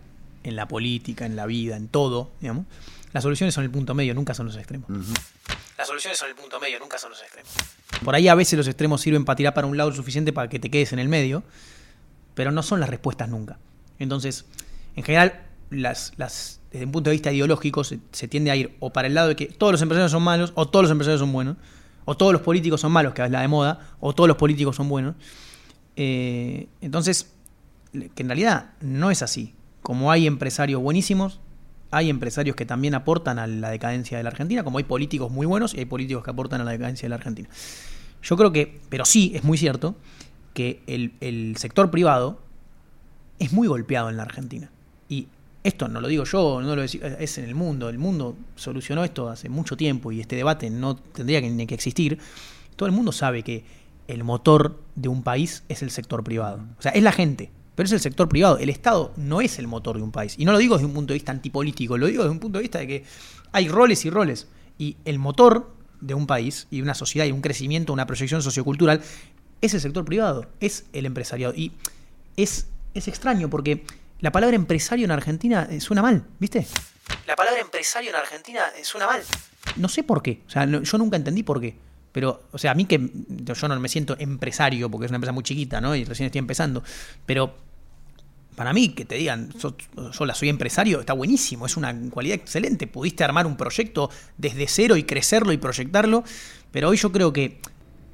en 0.43 0.55
la 0.55 0.67
política, 0.67 1.25
en 1.25 1.35
la 1.35 1.45
vida, 1.45 1.75
en 1.77 1.87
todo, 1.87 2.31
digamos, 2.39 2.65
las 3.13 3.23
soluciones 3.23 3.53
son 3.53 3.63
el 3.63 3.71
punto 3.71 3.93
medio, 3.93 4.13
nunca 4.13 4.33
son 4.33 4.45
los 4.45 4.55
extremos. 4.55 4.89
Las 5.77 5.87
soluciones 5.87 6.17
son 6.17 6.29
el 6.29 6.35
punto 6.35 6.59
medio, 6.59 6.79
nunca 6.79 6.97
son 6.97 7.11
los 7.11 7.21
extremos. 7.21 7.51
Por 8.03 8.15
ahí 8.15 8.27
a 8.27 8.35
veces 8.35 8.57
los 8.57 8.67
extremos 8.67 9.01
sirven 9.01 9.25
para 9.25 9.35
tirar 9.35 9.53
para 9.53 9.67
un 9.67 9.77
lado 9.77 9.89
lo 9.89 9.95
suficiente 9.95 10.31
para 10.33 10.49
que 10.49 10.59
te 10.59 10.69
quedes 10.69 10.93
en 10.93 10.99
el 10.99 11.09
medio, 11.09 11.43
pero 12.35 12.51
no 12.51 12.63
son 12.63 12.79
las 12.79 12.89
respuestas 12.89 13.29
nunca. 13.29 13.57
Entonces, 13.99 14.45
en 14.95 15.03
general, 15.03 15.41
las, 15.71 16.13
desde 16.71 16.85
un 16.85 16.91
punto 16.91 17.09
de 17.09 17.15
vista 17.15 17.31
ideológico, 17.31 17.83
se, 17.83 17.97
tiende 18.27 18.51
a 18.51 18.55
ir 18.55 18.75
o 18.79 18.91
para 18.93 19.07
el 19.07 19.15
lado 19.15 19.29
de 19.29 19.35
que 19.35 19.47
todos 19.47 19.71
los 19.71 19.81
empresarios 19.81 20.11
son 20.11 20.21
malos, 20.21 20.51
o 20.55 20.67
todos 20.67 20.83
los 20.83 20.91
empresarios 20.91 21.19
son 21.19 21.31
buenos, 21.31 21.57
o 22.05 22.15
todos 22.15 22.33
los 22.33 22.41
políticos 22.41 22.81
son 22.81 22.91
malos, 22.91 23.13
que 23.13 23.23
es 23.23 23.31
la 23.31 23.41
de 23.41 23.47
moda, 23.47 23.79
o 23.99 24.13
todos 24.13 24.27
los 24.27 24.37
políticos 24.37 24.75
son 24.75 24.89
buenos. 24.89 25.15
Eh, 25.95 26.67
entonces, 26.81 27.33
que 27.91 28.23
en 28.23 28.27
realidad 28.27 28.71
no 28.81 29.11
es 29.11 29.21
así. 29.21 29.55
Como 29.81 30.11
hay 30.11 30.27
empresarios 30.27 30.81
buenísimos, 30.81 31.39
hay 31.89 32.09
empresarios 32.09 32.55
que 32.55 32.65
también 32.65 32.93
aportan 32.95 33.39
a 33.39 33.47
la 33.47 33.69
decadencia 33.69 34.17
de 34.17 34.23
la 34.23 34.29
Argentina, 34.29 34.63
como 34.63 34.77
hay 34.77 34.83
políticos 34.83 35.31
muy 35.31 35.45
buenos 35.45 35.73
y 35.73 35.79
hay 35.79 35.85
políticos 35.85 36.23
que 36.23 36.29
aportan 36.31 36.61
a 36.61 36.63
la 36.63 36.71
decadencia 36.71 37.05
de 37.05 37.09
la 37.09 37.15
Argentina. 37.15 37.49
Yo 38.21 38.37
creo 38.37 38.51
que, 38.51 38.79
pero 38.89 39.05
sí 39.05 39.31
es 39.35 39.43
muy 39.43 39.57
cierto, 39.57 39.95
que 40.53 40.83
el, 40.87 41.13
el 41.21 41.55
sector 41.57 41.89
privado 41.91 42.39
es 43.39 43.51
muy 43.51 43.67
golpeado 43.67 44.09
en 44.09 44.17
la 44.17 44.23
Argentina. 44.23 44.69
Y 45.09 45.27
esto 45.63 45.87
no 45.87 46.01
lo 46.01 46.07
digo 46.07 46.23
yo, 46.23 46.61
no 46.61 46.75
lo 46.75 46.83
es 46.83 47.37
en 47.37 47.45
el 47.45 47.55
mundo, 47.55 47.89
el 47.89 47.97
mundo 47.97 48.35
solucionó 48.55 49.03
esto 49.03 49.29
hace 49.29 49.49
mucho 49.49 49.77
tiempo 49.77 50.11
y 50.11 50.19
este 50.19 50.35
debate 50.35 50.69
no 50.69 50.95
tendría 50.95 51.41
que, 51.41 51.49
ni 51.49 51.67
que 51.67 51.75
existir. 51.75 52.17
Todo 52.75 52.87
el 52.87 52.93
mundo 52.93 53.11
sabe 53.11 53.43
que 53.43 53.63
el 54.07 54.23
motor 54.23 54.79
de 54.95 55.07
un 55.07 55.23
país 55.23 55.63
es 55.69 55.83
el 55.83 55.91
sector 55.91 56.23
privado. 56.23 56.65
O 56.79 56.81
sea, 56.81 56.91
es 56.91 57.03
la 57.03 57.11
gente, 57.11 57.51
pero 57.75 57.85
es 57.85 57.93
el 57.93 57.99
sector 57.99 58.27
privado. 58.27 58.57
El 58.57 58.69
Estado 58.69 59.13
no 59.17 59.41
es 59.41 59.59
el 59.59 59.67
motor 59.67 59.97
de 59.97 60.03
un 60.03 60.11
país. 60.11 60.35
Y 60.37 60.45
no 60.45 60.51
lo 60.51 60.57
digo 60.57 60.75
desde 60.75 60.87
un 60.87 60.93
punto 60.93 61.13
de 61.13 61.19
vista 61.19 61.31
antipolítico, 61.31 61.97
lo 61.97 62.07
digo 62.07 62.23
desde 62.23 62.33
un 62.33 62.39
punto 62.39 62.57
de 62.57 62.63
vista 62.63 62.79
de 62.79 62.87
que 62.87 63.03
hay 63.51 63.67
roles 63.67 64.03
y 64.05 64.09
roles. 64.09 64.47
Y 64.79 64.97
el 65.05 65.19
motor 65.19 65.71
de 65.99 66.15
un 66.15 66.25
país 66.25 66.67
y 66.71 66.81
una 66.81 66.95
sociedad 66.95 67.27
y 67.27 67.31
un 67.31 67.41
crecimiento, 67.41 67.93
una 67.93 68.07
proyección 68.07 68.41
sociocultural, 68.41 69.01
es 69.61 69.73
el 69.75 69.81
sector 69.81 70.03
privado, 70.05 70.47
es 70.59 70.85
el 70.91 71.05
empresariado. 71.05 71.53
Y 71.55 71.71
es, 72.35 72.67
es 72.95 73.07
extraño 73.07 73.49
porque 73.49 73.85
la 74.21 74.31
palabra 74.31 74.55
empresario 74.55 75.05
en 75.05 75.11
Argentina 75.11 75.67
eh, 75.69 75.81
suena 75.81 76.01
mal, 76.01 76.23
¿viste? 76.39 76.65
La 77.27 77.35
palabra 77.35 77.59
empresario 77.59 78.11
en 78.11 78.15
Argentina 78.15 78.61
eh, 78.77 78.83
suena 78.83 79.07
mal. 79.07 79.21
No 79.75 79.89
sé 79.89 80.03
por 80.03 80.21
qué. 80.21 80.41
O 80.47 80.49
sea, 80.49 80.65
yo 80.65 80.97
nunca 80.97 81.17
entendí 81.17 81.43
por 81.43 81.59
qué. 81.59 81.75
Pero, 82.11 82.43
o 82.51 82.57
sea, 82.57 82.71
a 82.71 82.75
mí 82.75 82.85
que 82.85 83.09
yo 83.27 83.67
no 83.67 83.79
me 83.79 83.89
siento 83.89 84.15
empresario 84.19 84.89
porque 84.89 85.05
es 85.05 85.11
una 85.11 85.17
empresa 85.17 85.31
muy 85.31 85.43
chiquita, 85.43 85.79
¿no? 85.81 85.95
Y 85.95 86.03
recién 86.03 86.25
estoy 86.25 86.39
empezando. 86.39 86.83
Pero 87.25 87.55
para 88.55 88.73
mí, 88.73 88.89
que 88.89 89.05
te 89.05 89.15
digan, 89.15 89.49
yo, 89.57 90.25
la 90.25 90.35
soy 90.35 90.49
empresario, 90.49 90.99
está 90.99 91.13
buenísimo, 91.13 91.65
es 91.65 91.77
una 91.77 91.97
cualidad 92.09 92.35
excelente. 92.35 92.85
Pudiste 92.85 93.23
armar 93.23 93.45
un 93.45 93.55
proyecto 93.55 94.09
desde 94.37 94.67
cero 94.67 94.97
y 94.97 95.03
crecerlo 95.03 95.53
y 95.53 95.57
proyectarlo. 95.57 96.23
Pero 96.71 96.89
hoy 96.89 96.97
yo 96.97 97.11
creo 97.11 97.31
que 97.31 97.59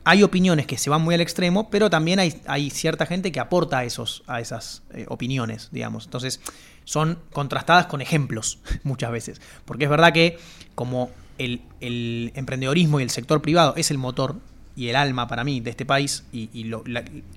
hay 0.07 0.23
opiniones 0.23 0.65
que 0.65 0.77
se 0.77 0.89
van 0.89 1.01
muy 1.01 1.15
al 1.15 1.19
extremo, 1.19 1.69
pero 1.69 1.89
también 1.89 2.17
hay, 2.19 2.69
cierta 2.69 3.05
gente 3.05 3.29
que 3.33 3.41
aporta 3.41 3.79
a, 3.79 3.83
esos, 3.83 4.23
a 4.25 4.39
esas 4.39 4.83
eh, 4.93 5.05
opiniones, 5.09 5.67
digamos. 5.73 6.05
Entonces, 6.05 6.39
son 6.85 7.19
contrastadas 7.33 7.87
con 7.87 7.99
ejemplos 7.99 8.59
muchas 8.83 9.11
veces. 9.11 9.41
Porque 9.65 9.83
es 9.83 9.89
verdad 9.89 10.13
que 10.13 10.39
como 10.75 11.11
el, 11.37 11.61
emprendedorismo 11.81 13.01
y 13.01 13.03
el 13.03 13.09
sector 13.09 13.41
privado 13.41 13.73
es 13.75 13.91
el 13.91 13.97
motor 13.97 14.37
y 14.77 14.87
el 14.87 14.95
alma 14.95 15.27
para 15.27 15.43
mí 15.43 15.59
de 15.59 15.71
este 15.71 15.85
país 15.85 16.23
y, 16.31 16.71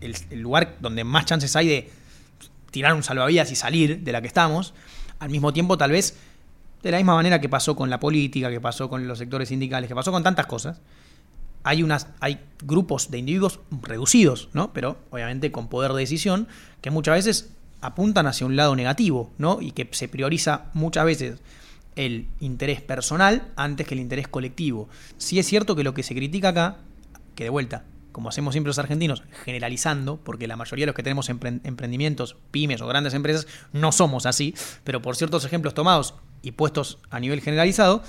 el, 0.00 0.40
lugar 0.40 0.76
donde 0.78 1.02
más 1.02 1.24
chances 1.24 1.56
hay 1.56 1.66
de 1.66 1.90
tirar 2.70 2.94
un 2.94 3.02
salvavidas 3.02 3.50
y 3.50 3.56
salir 3.56 3.98
de 3.98 4.12
la 4.12 4.20
que 4.20 4.28
estamos, 4.28 4.74
al 5.18 5.30
mismo 5.30 5.52
tiempo 5.52 5.76
tal 5.76 5.90
vez 5.90 6.16
de 6.84 6.92
la 6.92 6.98
misma 6.98 7.16
manera 7.16 7.40
que 7.40 7.48
pasó 7.48 7.74
con 7.74 7.90
la 7.90 7.98
política, 7.98 8.48
que 8.48 8.60
pasó 8.60 8.88
con 8.88 9.08
los 9.08 9.18
sectores 9.18 9.48
sindicales, 9.48 9.88
que 9.88 9.94
pasó 9.96 10.12
con 10.12 10.22
tantas 10.22 10.46
cosas, 10.46 10.80
hay, 11.62 11.82
unas, 11.82 12.08
hay 12.20 12.40
grupos 12.62 13.10
de 13.10 13.18
individuos 13.18 13.60
reducidos, 13.82 14.48
¿no? 14.52 14.72
Pero 14.72 14.98
obviamente 15.10 15.52
con 15.52 15.68
poder 15.68 15.92
de 15.92 16.00
decisión, 16.00 16.48
que 16.80 16.90
muchas 16.90 17.14
veces 17.14 17.50
apuntan 17.80 18.26
hacia 18.26 18.46
un 18.46 18.56
lado 18.56 18.76
negativo, 18.76 19.30
¿no? 19.38 19.60
Y 19.60 19.72
que 19.72 19.88
se 19.92 20.08
prioriza 20.08 20.66
muchas 20.74 21.04
veces 21.04 21.38
el 21.96 22.26
interés 22.40 22.80
personal 22.80 23.48
antes 23.56 23.86
que 23.86 23.94
el 23.94 24.00
interés 24.00 24.28
colectivo. 24.28 24.88
Sí 25.18 25.38
es 25.38 25.46
cierto 25.46 25.76
que 25.76 25.84
lo 25.84 25.94
que 25.94 26.02
se 26.02 26.14
critica 26.14 26.50
acá, 26.50 26.76
que 27.34 27.44
de 27.44 27.50
vuelta, 27.50 27.84
como 28.12 28.28
hacemos 28.28 28.54
siempre 28.54 28.68
los 28.68 28.78
argentinos, 28.78 29.22
generalizando, 29.44 30.18
porque 30.18 30.46
la 30.46 30.56
mayoría 30.56 30.84
de 30.84 30.88
los 30.88 30.94
que 30.94 31.02
tenemos 31.02 31.28
emprendimientos, 31.28 32.36
pymes 32.50 32.80
o 32.80 32.86
grandes 32.86 33.14
empresas, 33.14 33.46
no 33.72 33.92
somos 33.92 34.26
así, 34.26 34.54
pero 34.84 35.00
por 35.02 35.16
ciertos 35.16 35.44
ejemplos 35.44 35.74
tomados 35.74 36.14
y 36.42 36.52
puestos 36.52 36.98
a 37.10 37.20
nivel 37.20 37.40
generalizado, 37.40 38.02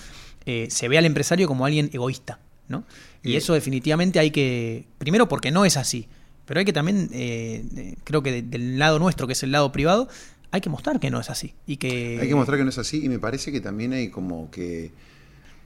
eh, 0.46 0.68
se 0.70 0.88
ve 0.88 0.98
al 0.98 1.06
empresario 1.06 1.48
como 1.48 1.66
alguien 1.66 1.90
egoísta. 1.94 2.40
¿No? 2.72 2.86
Y 3.24 3.36
eso 3.36 3.54
definitivamente 3.54 4.20
hay 4.20 4.32
que, 4.32 4.86
primero 4.98 5.28
porque 5.28 5.52
no 5.52 5.66
es 5.66 5.78
así, 5.78 6.08
pero 6.46 6.60
hay 6.60 6.66
que 6.66 6.74
también, 6.74 7.10
eh, 7.14 7.96
creo 8.04 8.24
que 8.24 8.42
del 8.42 8.80
lado 8.80 8.98
nuestro, 8.98 9.28
que 9.28 9.34
es 9.34 9.44
el 9.44 9.52
lado 9.52 9.72
privado, 9.72 10.08
hay 10.50 10.62
que 10.62 10.70
mostrar 10.70 11.00
que 11.00 11.10
no 11.10 11.20
es 11.20 11.30
así. 11.30 11.54
Y 11.66 11.78
que... 11.78 12.20
Hay 12.20 12.28
que 12.28 12.36
mostrar 12.36 12.58
que 12.58 12.64
no 12.64 12.70
es 12.70 12.78
así 12.78 13.06
y 13.06 13.10
me 13.10 13.20
parece 13.20 13.52
que 13.52 13.62
también 13.62 13.94
hay 13.94 14.10
como 14.10 14.50
que, 14.50 14.92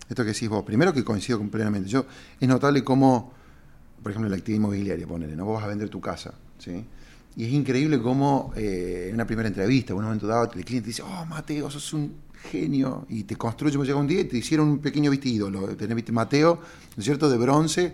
esto 0.09 0.24
que 0.24 0.33
decís 0.33 0.50
vos, 0.50 0.63
primero 0.63 0.93
que 0.93 1.03
coincido 1.03 1.38
completamente, 1.38 1.89
yo, 1.89 2.05
es 2.39 2.47
notable 2.47 2.83
cómo, 2.83 3.33
por 4.03 4.12
ejemplo, 4.12 4.29
la 4.29 4.35
actividad 4.35 4.57
inmobiliaria, 4.57 5.07
ponele, 5.07 5.35
¿no? 5.35 5.45
Vos 5.45 5.55
vas 5.55 5.63
a 5.63 5.67
vender 5.67 5.89
tu 5.89 6.01
casa, 6.01 6.33
¿sí? 6.59 6.83
Y 7.38 7.46
es 7.46 7.51
increíble 7.51 8.00
cómo 8.00 8.54
eh, 8.56 9.08
en 9.10 9.15
una 9.15 9.27
primera 9.27 9.48
entrevista, 9.48 9.94
en 9.94 10.00
un 10.00 10.06
momento 10.06 10.27
dado, 10.27 10.51
el 10.54 10.63
cliente 10.63 10.88
dice, 10.88 11.01
oh, 11.01 11.25
Mateo, 11.25 11.70
sos 11.70 11.94
un 11.94 12.13
genio, 12.50 13.06
y 13.10 13.24
te 13.24 13.36
construye, 13.36 13.77
llega 13.77 13.96
un 13.96 14.08
día 14.08 14.22
y 14.22 14.25
te 14.25 14.38
hicieron 14.38 14.70
un 14.70 14.80
pequeño 14.80 15.10
vestido, 15.10 15.50
lo 15.50 15.68
tenés, 15.75 15.96
viste, 15.96 16.12
Mateo, 16.12 16.60
¿no 16.96 17.00
es 17.00 17.04
cierto?, 17.04 17.30
de 17.30 17.38
bronce, 17.38 17.94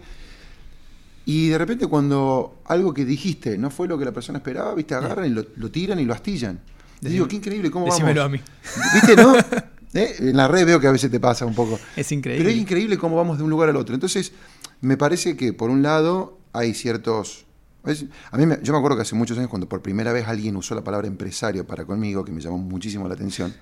y 1.25 1.49
de 1.49 1.57
repente 1.57 1.87
cuando 1.87 2.61
algo 2.65 2.93
que 2.93 3.05
dijiste 3.05 3.57
no 3.57 3.69
fue 3.69 3.87
lo 3.87 3.97
que 3.97 4.05
la 4.05 4.11
persona 4.11 4.39
esperaba, 4.39 4.73
viste, 4.73 4.95
agarran 4.95 5.25
y 5.27 5.29
lo, 5.29 5.71
tiran 5.71 5.99
y 5.99 6.05
lo 6.05 6.13
astillan. 6.13 6.59
digo, 6.99 7.27
qué 7.27 7.35
increíble 7.35 7.69
cómo 7.69 7.87
vamos. 7.87 8.17
a 8.17 8.29
mí. 8.29 8.41
¿Viste, 8.93 9.15
no? 9.15 9.35
¿Eh? 9.93 10.15
En 10.19 10.37
la 10.37 10.47
red 10.47 10.65
veo 10.65 10.79
que 10.79 10.87
a 10.87 10.91
veces 10.91 11.11
te 11.11 11.19
pasa 11.19 11.45
un 11.45 11.53
poco. 11.53 11.79
Es 11.95 12.11
increíble. 12.11 12.43
Pero 12.43 12.55
es 12.55 12.61
increíble 12.61 12.97
cómo 12.97 13.15
vamos 13.17 13.37
de 13.37 13.43
un 13.43 13.49
lugar 13.49 13.69
al 13.69 13.75
otro. 13.75 13.93
Entonces, 13.93 14.31
me 14.79 14.97
parece 14.97 15.35
que 15.35 15.53
por 15.53 15.69
un 15.69 15.83
lado 15.83 16.39
hay 16.53 16.73
ciertos 16.73 17.45
a 17.83 18.37
mí 18.37 18.45
yo 18.61 18.73
me 18.73 18.77
acuerdo 18.77 18.95
que 18.95 19.01
hace 19.01 19.15
muchos 19.15 19.37
años 19.37 19.49
cuando 19.49 19.67
por 19.67 19.81
primera 19.81 20.13
vez 20.13 20.27
alguien 20.27 20.55
usó 20.55 20.75
la 20.75 20.83
palabra 20.83 21.07
empresario 21.07 21.65
para 21.65 21.85
conmigo, 21.85 22.23
que 22.23 22.31
me 22.31 22.41
llamó 22.41 22.57
muchísimo 22.57 23.07
la 23.07 23.15
atención, 23.15 23.53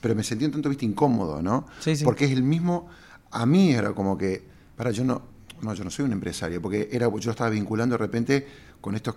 pero 0.00 0.14
me 0.14 0.22
sentí 0.22 0.44
un 0.44 0.52
tanto 0.52 0.68
viste 0.68 0.86
incómodo, 0.86 1.42
¿no? 1.42 1.66
Sí, 1.80 1.96
sí. 1.96 2.04
Porque 2.04 2.24
es 2.24 2.30
el 2.32 2.42
mismo, 2.42 2.88
a 3.30 3.44
mí 3.44 3.72
era 3.72 3.92
como 3.92 4.16
que, 4.16 4.42
para, 4.76 4.90
yo 4.90 5.04
no, 5.04 5.22
no, 5.62 5.74
yo 5.74 5.84
no 5.84 5.90
soy 5.90 6.06
un 6.06 6.12
empresario, 6.12 6.62
porque 6.62 6.88
era, 6.90 7.08
yo 7.18 7.30
estaba 7.30 7.50
vinculando 7.50 7.94
de 7.94 7.98
repente 7.98 8.46
con 8.80 8.94
estos 8.94 9.14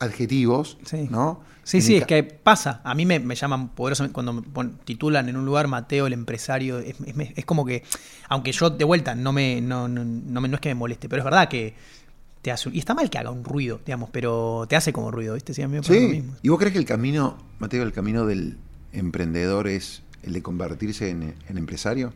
adjetivos, 0.00 0.78
¿no? 1.08 1.40
Sí, 1.62 1.80
sí, 1.80 1.96
es 1.96 2.06
que 2.06 2.22
pasa. 2.22 2.80
A 2.84 2.94
mí 2.94 3.06
me, 3.06 3.34
llaman 3.34 3.68
poderosamente, 3.70 4.12
cuando 4.12 4.32
me 4.32 4.42
titulan 4.84 5.28
en 5.28 5.36
un 5.36 5.44
lugar 5.44 5.66
Mateo 5.66 6.06
el 6.06 6.12
empresario, 6.12 6.78
es, 6.78 7.44
como 7.44 7.64
que, 7.64 7.82
aunque 8.28 8.52
yo 8.52 8.70
de 8.70 8.84
vuelta 8.84 9.14
no 9.14 9.32
me, 9.32 9.60
no, 9.60 9.88
no, 9.88 10.04
no, 10.04 10.40
no 10.40 10.54
es 10.54 10.60
que 10.60 10.70
me 10.70 10.74
moleste, 10.74 11.08
pero 11.08 11.20
es 11.20 11.24
verdad 11.24 11.48
que 11.48 11.74
te 12.48 12.52
hace 12.52 12.70
y 12.72 12.78
está 12.78 12.94
mal 12.94 13.10
que 13.10 13.18
haga 13.18 13.30
un 13.30 13.44
ruido, 13.44 13.80
digamos, 13.84 14.08
pero 14.10 14.64
te 14.68 14.76
hace 14.76 14.90
como 14.90 15.10
ruido, 15.10 15.34
¿viste? 15.34 15.52
Sí, 15.52 15.60
a 15.60 15.68
mí 15.68 15.78
me 15.78 16.24
¿Y 16.42 16.48
vos 16.48 16.58
crees 16.58 16.72
que 16.72 16.78
el 16.78 16.86
camino, 16.86 17.36
Mateo, 17.58 17.82
el 17.82 17.92
camino 17.92 18.24
del 18.24 18.56
emprendedor 18.92 19.68
es 19.68 20.02
el 20.22 20.32
de 20.32 20.42
convertirse 20.42 21.10
en, 21.10 21.34
empresario? 21.48 22.14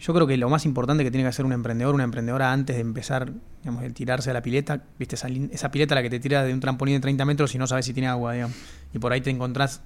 Yo 0.00 0.12
creo 0.12 0.26
que 0.26 0.36
lo 0.36 0.48
más 0.48 0.64
importante 0.66 1.04
que 1.04 1.12
tiene 1.12 1.22
que 1.22 1.28
hacer 1.28 1.46
un 1.46 1.52
emprendedor, 1.52 1.94
una 1.94 2.02
emprendedora 2.02 2.52
antes 2.52 2.74
de 2.74 2.82
empezar, 2.82 3.32
digamos, 3.62 3.84
el 3.84 3.94
tirarse 3.94 4.30
a 4.30 4.32
la 4.32 4.42
pileta, 4.42 4.82
viste, 4.98 5.14
esa, 5.14 5.28
esa 5.28 5.70
pileta 5.70 5.94
a 5.94 5.96
la 5.96 6.02
que 6.02 6.10
te 6.10 6.18
tira 6.18 6.42
de 6.42 6.52
un 6.52 6.58
trampolín 6.58 6.96
de 6.96 7.00
30 7.00 7.24
metros 7.24 7.54
y 7.54 7.58
no 7.58 7.68
sabes 7.68 7.86
si 7.86 7.94
tiene 7.94 8.08
agua, 8.08 8.32
digamos. 8.32 8.56
Y 8.92 8.98
por 8.98 9.12
ahí 9.12 9.20
te 9.20 9.30
encontrás 9.30 9.80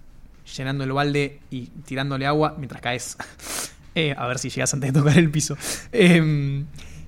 llenando 0.56 0.84
el 0.84 0.92
balde 0.92 1.40
y 1.50 1.66
tirándole 1.84 2.26
agua 2.26 2.54
mientras 2.56 2.80
caes. 2.80 3.16
Eh, 3.94 4.14
a 4.16 4.28
ver 4.28 4.38
si 4.38 4.48
llegas 4.48 4.72
antes 4.74 4.92
de 4.92 5.00
tocar 5.00 5.18
el 5.18 5.28
piso. 5.28 5.56
Em, 5.90 6.66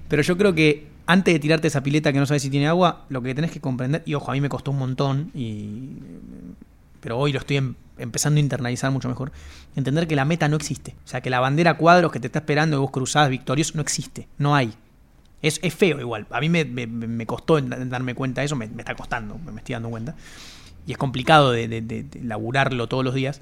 pero 0.09 0.23
yo 0.23 0.37
creo 0.37 0.57
que 0.57 0.89
antes 1.11 1.35
de 1.35 1.40
tirarte 1.40 1.67
esa 1.67 1.83
pileta 1.83 2.12
que 2.12 2.21
no 2.21 2.26
sabes 2.26 2.43
si 2.43 2.50
tiene 2.50 2.69
agua, 2.69 3.05
lo 3.09 3.21
que 3.21 3.35
tenés 3.35 3.50
que 3.50 3.61
comprender, 3.61 4.05
y 4.07 4.14
ojo, 4.14 4.31
a 4.31 4.35
mí 4.35 4.40
me 4.40 4.49
costó 4.49 4.71
un 4.71 4.79
montón, 4.79 5.33
y, 5.35 5.97
pero 7.00 7.19
hoy 7.19 7.33
lo 7.33 7.40
estoy 7.40 7.57
em, 7.57 7.75
empezando 7.99 8.38
a 8.38 8.40
internalizar 8.40 8.93
mucho 8.93 9.09
mejor, 9.09 9.33
entender 9.75 10.07
que 10.07 10.14
la 10.14 10.25
meta 10.25 10.49
no 10.49 10.55
existe. 10.55 10.95
O 11.05 11.09
sea, 11.09 11.21
que 11.21 11.29
la 11.29 11.40
bandera 11.40 11.76
cuadros 11.76 12.12
que 12.12 12.21
te 12.21 12.29
está 12.29 12.38
esperando 12.38 12.76
y 12.76 12.81
vos 12.81 12.93
cruzás 12.93 13.29
victorioso 13.29 13.73
no 13.75 13.83
existe, 13.83 14.29
no 14.38 14.55
hay. 14.55 14.73
Es, 15.43 15.59
es 15.64 15.75
feo 15.75 15.99
igual. 15.99 16.29
A 16.31 16.40
mí 16.40 16.49
me, 16.49 17.26
costó 17.26 17.61
darme 17.61 18.14
cuenta 18.14 18.43
de 18.43 18.45
eso, 18.45 18.55
me, 18.55 18.67
está 18.67 18.95
costando, 18.95 19.37
me 19.38 19.59
estoy 19.59 19.73
dando 19.73 19.90
cuenta. 19.90 20.14
Y 20.87 20.93
es 20.93 20.99
complicado 20.99 21.50
de, 21.50 21.67
de 21.67 22.07
laburarlo 22.23 22.88
todos 22.88 23.05
los 23.05 23.14
días, 23.14 23.40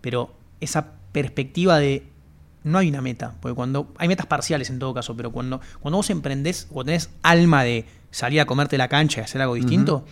pero 0.00 0.34
esa 0.60 0.92
perspectiva 1.12 1.78
de 1.78 2.04
no 2.64 2.78
hay 2.78 2.88
una 2.88 3.00
meta, 3.00 3.34
porque 3.40 3.54
cuando 3.54 3.92
hay 3.98 4.08
metas 4.08 4.26
parciales 4.26 4.70
en 4.70 4.78
todo 4.78 4.92
caso, 4.92 5.16
pero 5.16 5.30
cuando, 5.30 5.60
cuando 5.80 5.96
vos 5.96 6.10
emprendés 6.10 6.68
o 6.72 6.84
tenés 6.84 7.10
alma 7.22 7.64
de 7.64 7.86
salir 8.10 8.40
a 8.40 8.44
comerte 8.44 8.76
la 8.76 8.88
cancha 8.88 9.20
y 9.20 9.24
hacer 9.24 9.40
algo 9.40 9.54
distinto, 9.54 10.04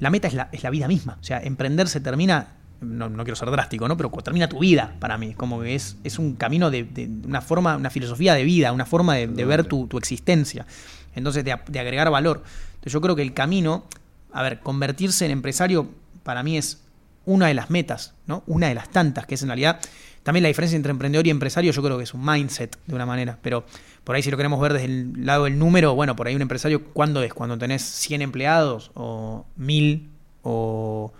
la 0.00 0.10
meta 0.10 0.26
es 0.26 0.34
la, 0.34 0.48
es 0.52 0.62
la 0.62 0.70
vida 0.70 0.88
misma. 0.88 1.18
O 1.20 1.24
sea, 1.24 1.40
emprender 1.40 1.88
se 1.88 2.00
termina, 2.00 2.54
no, 2.80 3.08
quiero 3.22 3.36
ser 3.36 3.50
drástico, 3.50 3.86
¿no? 3.86 3.96
Pero 3.96 4.10
termina 4.10 4.48
tu 4.48 4.58
vida 4.58 4.96
para 4.98 5.16
mí. 5.18 5.34
Como 5.34 5.60
que 5.60 5.76
es, 5.76 5.96
es 6.02 6.18
un 6.18 6.34
camino 6.34 6.70
de, 6.70 7.08
una 7.24 7.40
forma, 7.40 7.76
una 7.76 7.90
filosofía 7.90 8.34
de 8.34 8.42
vida, 8.42 8.72
una 8.72 8.86
forma 8.86 9.14
de, 9.14 9.44
ver 9.44 9.64
tu, 9.64 9.88
existencia. 9.96 10.66
Entonces, 11.14 11.44
de, 11.44 11.56
de 11.68 11.78
agregar 11.78 12.10
valor. 12.10 12.42
Entonces, 12.74 12.92
yo 12.92 13.00
creo 13.00 13.14
que 13.14 13.22
el 13.22 13.32
camino, 13.32 13.84
a 14.32 14.42
ver, 14.42 14.60
convertirse 14.60 15.24
en 15.24 15.30
empresario 15.30 15.88
para 16.24 16.42
mí 16.42 16.56
es 16.56 16.81
una 17.24 17.46
de 17.46 17.54
las 17.54 17.70
metas, 17.70 18.14
¿no? 18.26 18.42
Una 18.46 18.68
de 18.68 18.74
las 18.74 18.90
tantas, 18.90 19.26
que 19.26 19.34
es 19.34 19.42
en 19.42 19.48
realidad 19.48 19.80
también 20.22 20.42
la 20.42 20.48
diferencia 20.48 20.76
entre 20.76 20.90
emprendedor 20.90 21.26
y 21.26 21.30
empresario 21.30 21.72
yo 21.72 21.82
creo 21.82 21.98
que 21.98 22.04
es 22.04 22.14
un 22.14 22.24
mindset 22.24 22.78
de 22.86 22.94
una 22.94 23.06
manera, 23.06 23.38
pero 23.42 23.64
por 24.04 24.14
ahí 24.14 24.22
si 24.22 24.30
lo 24.30 24.36
queremos 24.36 24.60
ver 24.60 24.72
desde 24.72 24.86
el 24.86 25.26
lado 25.26 25.44
del 25.44 25.58
número, 25.58 25.94
bueno, 25.94 26.14
por 26.14 26.26
ahí 26.26 26.34
un 26.34 26.42
empresario, 26.42 26.84
¿cuándo 26.92 27.22
es? 27.22 27.34
Cuando 27.34 27.58
tenés 27.58 27.82
100 27.82 28.22
empleados 28.22 28.92
o 28.94 29.46
1000 29.56 30.08
o 30.42 31.12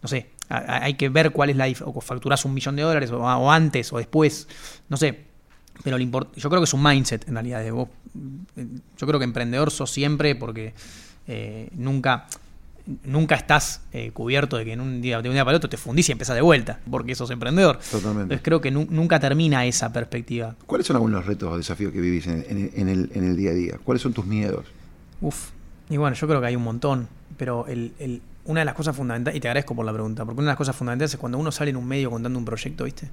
no 0.00 0.08
sé, 0.08 0.30
hay 0.48 0.94
que 0.94 1.08
ver 1.08 1.30
cuál 1.30 1.50
es 1.50 1.56
la 1.56 1.66
o 1.84 2.00
facturás 2.00 2.44
un 2.44 2.54
millón 2.54 2.76
de 2.76 2.82
dólares 2.82 3.10
o, 3.10 3.50
antes 3.50 3.92
o 3.92 3.98
después, 3.98 4.48
no 4.88 4.96
sé, 4.96 5.24
pero 5.84 5.98
yo 5.98 6.50
creo 6.50 6.60
que 6.60 6.64
es 6.64 6.74
un 6.74 6.82
mindset 6.82 7.26
en 7.28 7.34
realidad. 7.34 7.62
De 7.62 7.70
vos, 7.70 7.88
yo 8.96 9.06
creo 9.06 9.18
que 9.18 9.24
emprendedor 9.24 9.70
sos 9.70 9.90
siempre 9.90 10.34
porque 10.34 10.74
eh, 11.26 11.68
nunca 11.74 12.26
nunca 13.04 13.34
estás 13.36 13.82
eh, 13.92 14.10
cubierto 14.12 14.56
de 14.56 14.64
que 14.64 14.72
en 14.72 14.80
un 14.80 15.00
día, 15.00 15.22
de 15.22 15.28
un 15.28 15.34
día 15.34 15.44
para 15.44 15.56
otro 15.56 15.70
te 15.70 15.76
fundís 15.76 16.08
y 16.08 16.12
empezás 16.12 16.34
de 16.34 16.42
vuelta, 16.42 16.80
porque 16.90 17.14
sos 17.14 17.30
emprendedor. 17.30 17.78
Totalmente. 17.78 18.22
Entonces 18.22 18.42
creo 18.42 18.60
que 18.60 18.70
nunca 18.70 19.20
termina 19.20 19.64
esa 19.66 19.92
perspectiva. 19.92 20.56
¿Cuáles 20.66 20.86
son 20.86 20.96
algunos 20.96 21.24
retos 21.26 21.52
o 21.52 21.56
desafíos 21.56 21.92
que 21.92 22.00
vivís 22.00 22.26
en, 22.26 22.44
el, 22.48 23.10
en, 23.14 23.24
el, 23.24 23.36
día 23.36 23.50
a 23.50 23.54
día? 23.54 23.78
¿Cuáles 23.84 24.02
son 24.02 24.12
tus 24.12 24.26
miedos? 24.26 24.66
Uf, 25.20 25.50
y 25.88 25.96
bueno, 25.96 26.16
yo 26.16 26.26
creo 26.26 26.40
que 26.40 26.46
hay 26.48 26.56
un 26.56 26.64
montón, 26.64 27.08
pero 27.36 27.66
el, 27.66 28.22
una 28.44 28.60
de 28.60 28.64
las 28.64 28.74
cosas 28.74 28.96
fundamentales, 28.96 29.36
y 29.36 29.40
te 29.40 29.48
agradezco 29.48 29.74
por 29.74 29.86
la 29.86 29.92
pregunta, 29.92 30.24
porque 30.24 30.40
una 30.40 30.48
de 30.48 30.52
las 30.52 30.58
cosas 30.58 30.74
fundamentales 30.74 31.14
es 31.14 31.20
cuando 31.20 31.38
uno 31.38 31.52
sale 31.52 31.70
en 31.70 31.76
un 31.76 31.86
medio 31.86 32.10
contando 32.10 32.38
un 32.38 32.44
proyecto, 32.44 32.84
¿viste? 32.84 33.08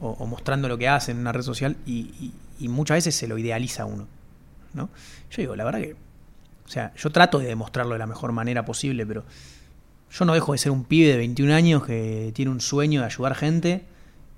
O, 0.00 0.26
mostrando 0.26 0.68
lo 0.68 0.76
que 0.76 0.88
hace 0.88 1.12
en 1.12 1.18
una 1.18 1.32
red 1.32 1.42
social 1.42 1.76
y, 1.86 2.32
y 2.58 2.68
muchas 2.68 2.96
veces 2.96 3.14
se 3.14 3.26
lo 3.26 3.38
idealiza 3.38 3.84
uno, 3.86 4.06
¿no? 4.74 4.90
Yo 5.30 5.36
digo, 5.42 5.56
la 5.56 5.64
verdad 5.64 5.80
que 5.80 5.96
o 6.66 6.68
sea, 6.68 6.92
yo 6.96 7.10
trato 7.10 7.38
de 7.38 7.46
demostrarlo 7.46 7.92
de 7.92 7.98
la 7.98 8.06
mejor 8.06 8.32
manera 8.32 8.64
posible, 8.64 9.06
pero 9.06 9.24
yo 10.10 10.24
no 10.24 10.34
dejo 10.34 10.52
de 10.52 10.58
ser 10.58 10.72
un 10.72 10.84
pibe 10.84 11.08
de 11.08 11.16
21 11.18 11.54
años 11.54 11.84
que 11.84 12.32
tiene 12.34 12.50
un 12.50 12.60
sueño 12.60 13.00
de 13.00 13.06
ayudar 13.06 13.34
gente 13.34 13.84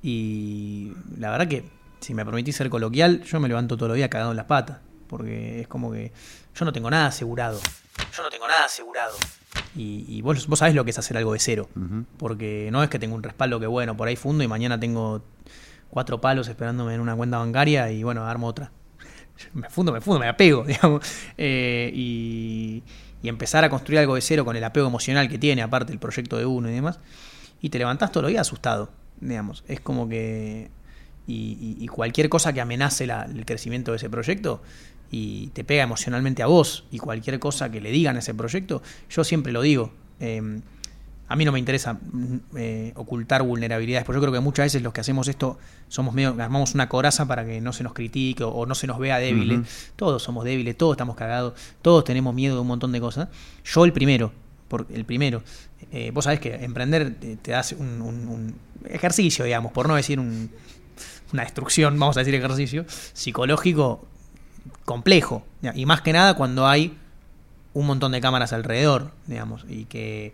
y 0.02 0.92
la 1.18 1.30
verdad 1.30 1.49
que, 1.49 1.68
si 2.00 2.14
me 2.14 2.25
permitís 2.25 2.56
ser 2.56 2.71
coloquial, 2.71 3.23
yo 3.23 3.40
me 3.40 3.49
levanto 3.49 3.76
todos 3.76 3.88
los 3.88 3.97
días 3.97 4.09
cagado 4.09 4.30
en 4.30 4.37
las 4.37 4.47
patas, 4.47 4.78
porque 5.09 5.61
es 5.61 5.68
como 5.68 5.92
que 5.92 6.12
yo 6.54 6.64
no 6.64 6.73
tengo 6.73 6.90
nada 6.90 7.06
asegurado. 7.06 7.61
Yo 8.16 8.23
no 8.23 8.28
tengo 8.28 8.49
nada 8.49 8.64
asegurado. 8.64 9.16
Y, 9.75 10.23
vos, 10.23 10.47
vos 10.47 10.59
sabés 10.59 10.75
lo 10.75 10.85
que 10.85 10.90
es 10.90 10.99
hacer 10.99 11.18
algo 11.18 11.35
de 11.35 11.38
cero, 11.38 11.68
porque 12.16 12.71
no 12.73 12.83
es 12.83 12.88
que 12.88 12.99
tengo 12.99 13.14
un 13.14 13.23
respaldo 13.23 13.61
que 13.61 13.66
bueno, 13.66 13.95
por 13.97 14.09
ahí 14.09 14.16
fundo 14.16 14.42
y 14.42 14.49
mañana 14.49 14.80
tengo 14.80 15.23
cuatro 15.90 16.21
palos 16.21 16.49
esperándome 16.49 16.95
en 16.95 17.00
una 17.00 17.14
cuenta 17.14 17.37
bancaria 17.38 17.90
y 17.90 18.02
bueno, 18.02 18.26
armo 18.26 18.47
otra 18.47 18.73
me 19.55 19.69
fundo, 19.71 19.93
me 19.93 20.00
fundo, 20.00 20.21
me 20.21 20.28
apego, 20.28 20.64
digamos. 20.66 21.05
Eh, 21.37 21.90
y, 21.95 22.83
empezar 23.23 23.64
a 23.64 23.71
construir 23.71 23.99
algo 23.99 24.14
de 24.14 24.21
cero 24.21 24.45
con 24.45 24.55
el 24.55 24.62
apego 24.62 24.87
emocional 24.87 25.28
que 25.28 25.37
tiene, 25.37 25.61
aparte 25.61 25.93
el 25.93 25.99
proyecto 25.99 26.38
de 26.38 26.47
uno 26.47 26.71
y 26.71 26.73
demás. 26.73 27.00
Y 27.61 27.71
te 27.71 27.78
levantás 27.78 28.12
todo 28.12 28.23
los 28.23 28.31
días 28.31 28.43
asustado, 28.43 28.93
digamos. 29.21 29.64
Es 29.66 29.81
como 29.81 30.09
que. 30.09 30.71
Y, 31.26 31.88
cualquier 31.88 32.28
cosa 32.28 32.52
que 32.52 32.61
amenace 32.61 33.02
el 33.02 33.45
crecimiento 33.45 33.90
de 33.90 33.97
ese 33.97 34.09
proyecto 34.09 34.62
y 35.11 35.49
te 35.49 35.64
pega 35.64 35.83
emocionalmente 35.83 36.45
a 36.45 36.47
vos, 36.47 36.85
y 36.93 36.99
cualquier 36.99 37.40
cosa 37.40 37.69
que 37.69 37.81
le 37.81 37.90
digan 37.90 38.14
a 38.14 38.21
ese 38.21 38.33
proyecto, 38.33 38.81
yo 39.11 39.25
siempre 39.25 39.52
lo 39.52 39.62
digo. 39.62 39.93
Eh, 40.21 40.61
a 41.28 41.37
mí 41.37 41.45
no 41.45 41.52
me 41.52 41.59
interesa 41.59 41.95
mm, 41.95 42.37
eh, 42.56 42.92
ocultar 42.97 43.42
vulnerabilidades, 43.42 44.04
porque 44.04 44.18
yo 44.18 44.23
creo 44.23 44.33
que 44.33 44.40
muchas 44.40 44.66
veces 44.66 44.83
los 44.83 44.92
que 44.92 45.00
hacemos 45.00 45.28
esto 45.28 45.59
somos 45.88 46.14
medio, 46.14 46.30
armamos 46.30 46.75
una 46.75 46.88
coraza 46.88 47.26
para 47.26 47.45
que 47.45 47.61
no 47.61 47.73
se 47.73 47.83
nos 47.83 47.92
critique 47.92 48.45
o, 48.45 48.66
no 48.66 48.75
se 48.75 48.87
nos 48.87 48.99
vea 48.99 49.18
débiles. 49.18 49.92
Todos 49.97 50.23
somos 50.23 50.45
débiles, 50.45 50.76
todos 50.76 50.95
estamos 50.95 51.16
cagados, 51.16 51.54
todos 51.83 52.04
tenemos 52.04 52.35
miedo 52.35 52.54
de 52.54 52.61
un 52.61 52.66
montón 52.68 52.92
de 52.92 53.00
cosas. 53.00 53.28
Yo 53.64 53.85
el 53.85 53.92
primero, 53.92 54.33
por, 54.68 54.87
el 54.92 55.04
primero. 55.04 55.42
Eh, 55.92 56.11
vos 56.12 56.25
sabés 56.25 56.40
que 56.40 56.54
emprender 56.54 57.14
te, 57.42 57.54
hace 57.54 57.75
un, 57.75 58.54
ejercicio, 58.88 59.45
digamos, 59.45 59.73
por 59.73 59.88
no 59.88 59.97
decir 59.97 60.21
un, 60.21 60.50
una 61.33 61.42
destrucción, 61.42 61.99
vamos 61.99 62.16
a 62.16 62.21
decir 62.21 62.35
ejercicio, 62.35 62.85
psicológico 62.88 64.06
complejo. 64.85 65.45
Y 65.75 65.87
más 65.87 66.00
que 66.00 66.12
nada 66.12 66.35
cuando 66.35 66.66
hay 66.66 66.97
un 67.75 67.87
montón 67.87 68.12
de 68.12 68.21
cámaras 68.21 68.52
alrededor, 68.52 69.11
digamos, 69.26 69.66
y 69.68 69.85
que 69.85 70.33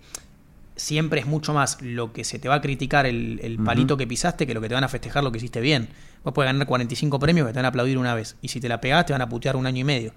siempre 0.77 1.21
es 1.21 1.27
mucho 1.27 1.53
más 1.53 1.81
lo 1.83 2.13
que 2.13 2.25
se 2.25 2.39
te 2.39 2.49
va 2.49 2.57
a 2.57 2.61
criticar 2.61 3.07
el, 3.07 3.59
palito 3.65 3.97
que 3.97 4.07
pisaste 4.07 4.47
que 4.47 4.55
lo 4.55 4.61
que 4.61 4.69
te 4.69 4.75
van 4.75 4.85
a 4.85 4.89
festejar 4.89 5.23
lo 5.25 5.33
que 5.33 5.39
hiciste 5.39 5.61
bien. 5.61 5.89
Vos 6.25 6.33
puedes 6.33 6.53
ganar 6.53 6.67
45 6.67 7.19
premios 7.19 7.47
que 7.47 7.53
te 7.53 7.59
van 7.59 7.65
a 7.67 7.69
aplaudir 7.69 7.99
una 7.99 8.15
vez. 8.15 8.37
Y 8.43 8.49
si 8.49 8.61
te 8.61 8.69
la 8.69 8.81
pegás, 8.81 9.07
te 9.07 9.13
van 9.13 9.23
a 9.23 9.29
putear 9.29 9.57
un 9.57 9.67
año 9.67 9.81
y 9.81 9.85
medio. 9.85 10.13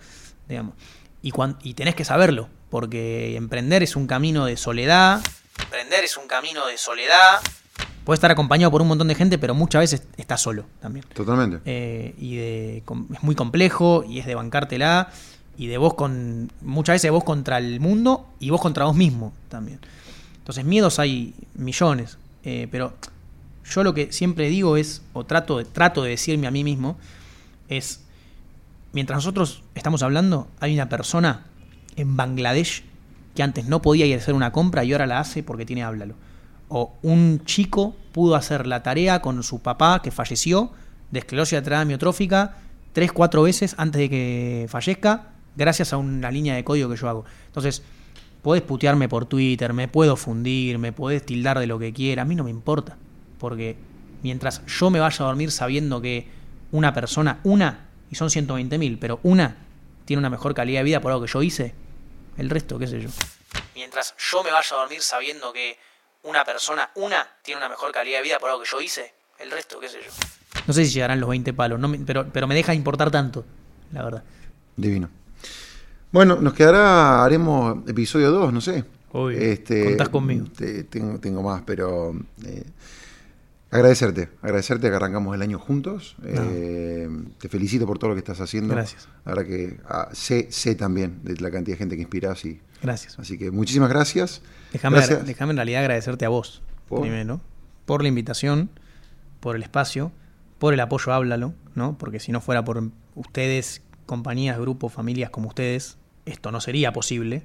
Digamos. 0.48 0.76
Y, 1.22 1.34
y 1.64 1.74
tenés 1.74 1.96
que 1.96 2.06
saberlo, 2.06 2.50
porque 2.70 3.36
emprender 3.36 3.82
es 3.84 3.96
un 3.96 4.06
camino 4.06 4.46
de 4.46 4.58
soledad. 4.58 5.22
Emprender 5.60 6.04
es 6.04 6.18
un 6.18 6.28
camino 6.28 6.68
de 6.68 6.78
soledad. 6.78 7.40
Puedes 8.04 8.20
estar 8.20 8.30
acompañado 8.30 8.70
por 8.70 8.84
un 8.84 8.88
montón 8.88 9.08
de 9.08 9.16
gente, 9.16 9.40
pero 9.40 9.56
muchas 9.56 9.82
veces 9.82 10.04
estás 10.18 10.40
solo 10.40 10.66
también. 10.80 11.04
Totalmente. 11.14 11.60
Eh, 11.66 12.14
y 12.20 12.36
de, 12.36 12.84
es 13.14 13.24
muy 13.24 13.34
complejo 13.34 14.04
y 14.08 14.20
es 14.20 14.28
de 14.28 14.36
bancártela 14.36 15.10
y 15.58 15.68
de 15.68 15.80
vos 15.80 15.96
con. 15.96 16.52
Muchas 16.62 16.96
veces 16.96 17.10
vos 17.10 17.24
contra 17.24 17.58
el 17.58 17.80
mundo 17.80 18.28
y 18.40 18.52
vos 18.52 18.62
contra 18.62 18.86
vos 18.86 18.96
mismo 18.96 19.34
también. 19.50 19.80
Entonces, 20.46 20.64
miedos 20.64 21.00
hay 21.00 21.34
millones. 21.56 22.18
Eh, 22.44 22.68
pero 22.72 22.94
yo 23.66 23.84
lo 23.84 23.94
que 23.94 24.12
siempre 24.12 24.50
digo 24.50 24.78
es, 24.78 25.02
o 25.14 25.26
trato 25.26 25.58
de, 25.58 25.66
trato 25.66 26.04
de 26.04 26.12
decirme 26.12 26.48
a 26.48 26.52
mí 26.52 26.64
mismo, 26.64 26.98
es. 27.68 28.02
Mientras 28.94 29.18
nosotros 29.18 29.64
estamos 29.74 30.04
hablando, 30.04 30.48
hay 30.62 30.74
una 30.74 30.88
persona 30.88 31.48
en 31.98 32.16
Bangladesh 32.16 32.84
que 33.36 33.44
antes 33.44 33.66
no 33.66 33.82
podía 33.82 34.06
ir 34.06 34.16
a 34.16 34.20
hacer 34.20 34.34
una 34.34 34.54
compra 34.54 34.86
y 34.86 34.94
ahora 34.94 35.06
la 35.06 35.20
hace 35.20 35.44
porque 35.44 35.66
tiene 35.66 35.84
háblalo 35.84 36.16
o 36.70 36.94
un 37.04 37.44
chico 37.46 37.96
pudo 38.12 38.36
hacer 38.36 38.68
la 38.68 38.84
tarea 38.84 39.22
con 39.22 39.44
su 39.44 39.60
papá 39.60 40.02
que 40.02 40.12
falleció 40.12 40.72
de 41.12 41.20
esclerosis 41.20 41.54
lateral 41.54 41.82
amiotrófica 41.82 42.56
tres, 42.94 43.12
cuatro 43.12 43.44
veces 43.44 43.76
antes 43.78 44.00
de 44.00 44.10
que 44.10 44.66
fallezca, 44.70 45.30
gracias 45.56 45.94
a 45.94 45.98
una 45.98 46.32
línea 46.32 46.56
de 46.56 46.64
código 46.64 46.90
que 46.90 46.96
yo 46.96 47.10
hago. 47.10 47.26
Entonces, 47.48 47.84
podés 48.46 48.62
putearme 48.62 49.10
por 49.10 49.26
Twitter, 49.26 49.74
me 49.74 49.88
puedo 49.88 50.16
fundir, 50.16 50.78
me 50.78 50.92
podés 50.92 51.26
tildar 51.26 51.58
de 51.58 51.66
lo 51.66 51.80
que 51.80 51.92
quiera, 51.92 52.22
a 52.22 52.26
mí 52.26 52.36
no 52.36 52.44
me 52.44 52.52
importa, 52.52 52.96
porque 53.40 53.76
mientras 54.22 54.64
yo 54.68 54.92
me 54.92 55.00
vaya 55.00 55.26
a 55.26 55.30
dormir 55.30 55.52
sabiendo 55.52 56.00
que 56.00 56.28
una 56.72 56.94
persona, 56.94 57.40
una, 57.44 57.90
y 58.12 58.14
son 58.14 58.30
120 58.30 58.78
mil, 58.78 59.00
pero 59.00 59.20
una 59.24 59.58
tiene 60.06 60.20
una 60.20 60.30
mejor 60.30 60.54
calidad 60.54 60.82
de 60.82 60.84
vida 60.84 61.02
por 61.02 61.12
algo 61.12 61.26
que 61.26 61.32
yo 61.32 61.42
hice, 61.42 61.74
el 62.38 62.52
resto, 62.52 62.78
qué 62.78 62.86
sé 62.86 63.02
yo. 63.02 63.10
Mientras 63.74 64.14
yo 64.16 64.44
me 64.44 64.52
vaya 64.52 64.76
a 64.76 64.80
dormir 64.80 65.02
sabiendo 65.02 65.52
que 65.52 65.80
una 66.22 66.46
persona, 66.46 66.92
una, 66.94 67.28
tiene 67.42 67.58
una 67.58 67.70
mejor 67.70 67.92
calidad 67.92 68.20
de 68.20 68.26
vida 68.26 68.38
por 68.38 68.52
algo 68.52 68.62
que 68.62 68.70
yo 68.70 68.80
hice, 68.80 69.12
el 69.40 69.50
resto, 69.50 69.80
qué 69.80 69.88
sé 69.88 70.04
yo. 70.04 70.12
No 70.68 70.74
sé 70.76 70.86
si 70.86 70.92
llegarán 70.92 71.20
los 71.20 71.30
20 71.30 71.52
palos, 71.54 71.82
pero, 72.06 72.28
pero 72.32 72.46
me 72.46 72.54
deja 72.54 72.76
importar 72.76 73.10
tanto, 73.10 73.44
la 73.92 74.04
verdad. 74.04 74.24
Divino. 74.76 75.10
Bueno, 76.16 76.38
nos 76.38 76.54
quedará, 76.54 77.26
haremos 77.26 77.80
episodio 77.90 78.32
2, 78.32 78.54
no 78.54 78.62
sé. 78.62 78.86
este, 79.34 79.84
contás 79.84 80.08
conmigo. 80.08 80.46
tengo, 80.90 81.20
tengo 81.20 81.44
más, 81.44 81.64
pero 81.66 82.16
eh, 82.46 82.64
agradecerte, 83.70 84.30
agradecerte 84.42 84.90
que 84.90 84.96
arrancamos 84.96 85.36
el 85.36 85.42
año 85.42 85.60
juntos. 85.60 86.16
Eh, 86.24 87.10
te 87.38 87.50
felicito 87.50 87.86
por 87.86 88.00
todo 88.00 88.12
lo 88.12 88.16
que 88.16 88.20
estás 88.20 88.40
haciendo. 88.40 88.74
Gracias. 88.74 89.10
Ahora 89.26 89.44
que 89.44 89.78
ah, 89.90 90.08
sé, 90.14 90.48
sé 90.52 90.76
también 90.76 91.20
de 91.22 91.36
la 91.36 91.52
cantidad 91.52 91.76
de 91.76 91.80
gente 91.80 91.98
que 91.98 92.04
inspiras 92.04 92.46
y 92.46 92.62
Gracias. 92.82 93.20
Así 93.20 93.38
que 93.38 93.52
muchísimas 93.52 93.90
gracias. 93.90 94.42
Déjame, 94.72 95.02
déjame 95.26 95.52
en 95.52 95.58
realidad 95.58 95.82
agradecerte 95.82 96.24
a 96.24 96.30
vos, 96.30 96.62
primero, 96.88 97.42
por 97.86 98.02
la 98.02 98.08
invitación, 98.08 98.70
por 99.42 99.58
el 99.58 99.64
espacio, 99.64 100.14
por 100.60 100.74
el 100.74 100.80
apoyo, 100.80 101.12
háblalo, 101.12 101.54
¿no? 101.74 101.98
Porque 101.98 102.22
si 102.22 102.32
no 102.32 102.40
fuera 102.40 102.64
por 102.64 102.82
ustedes, 103.16 103.82
compañías, 104.06 104.58
grupos, 104.58 104.94
familias 104.94 105.30
como 105.30 105.50
ustedes, 105.50 105.98
esto 106.26 106.52
no 106.52 106.62
sería 106.62 106.92
posible, 106.94 107.44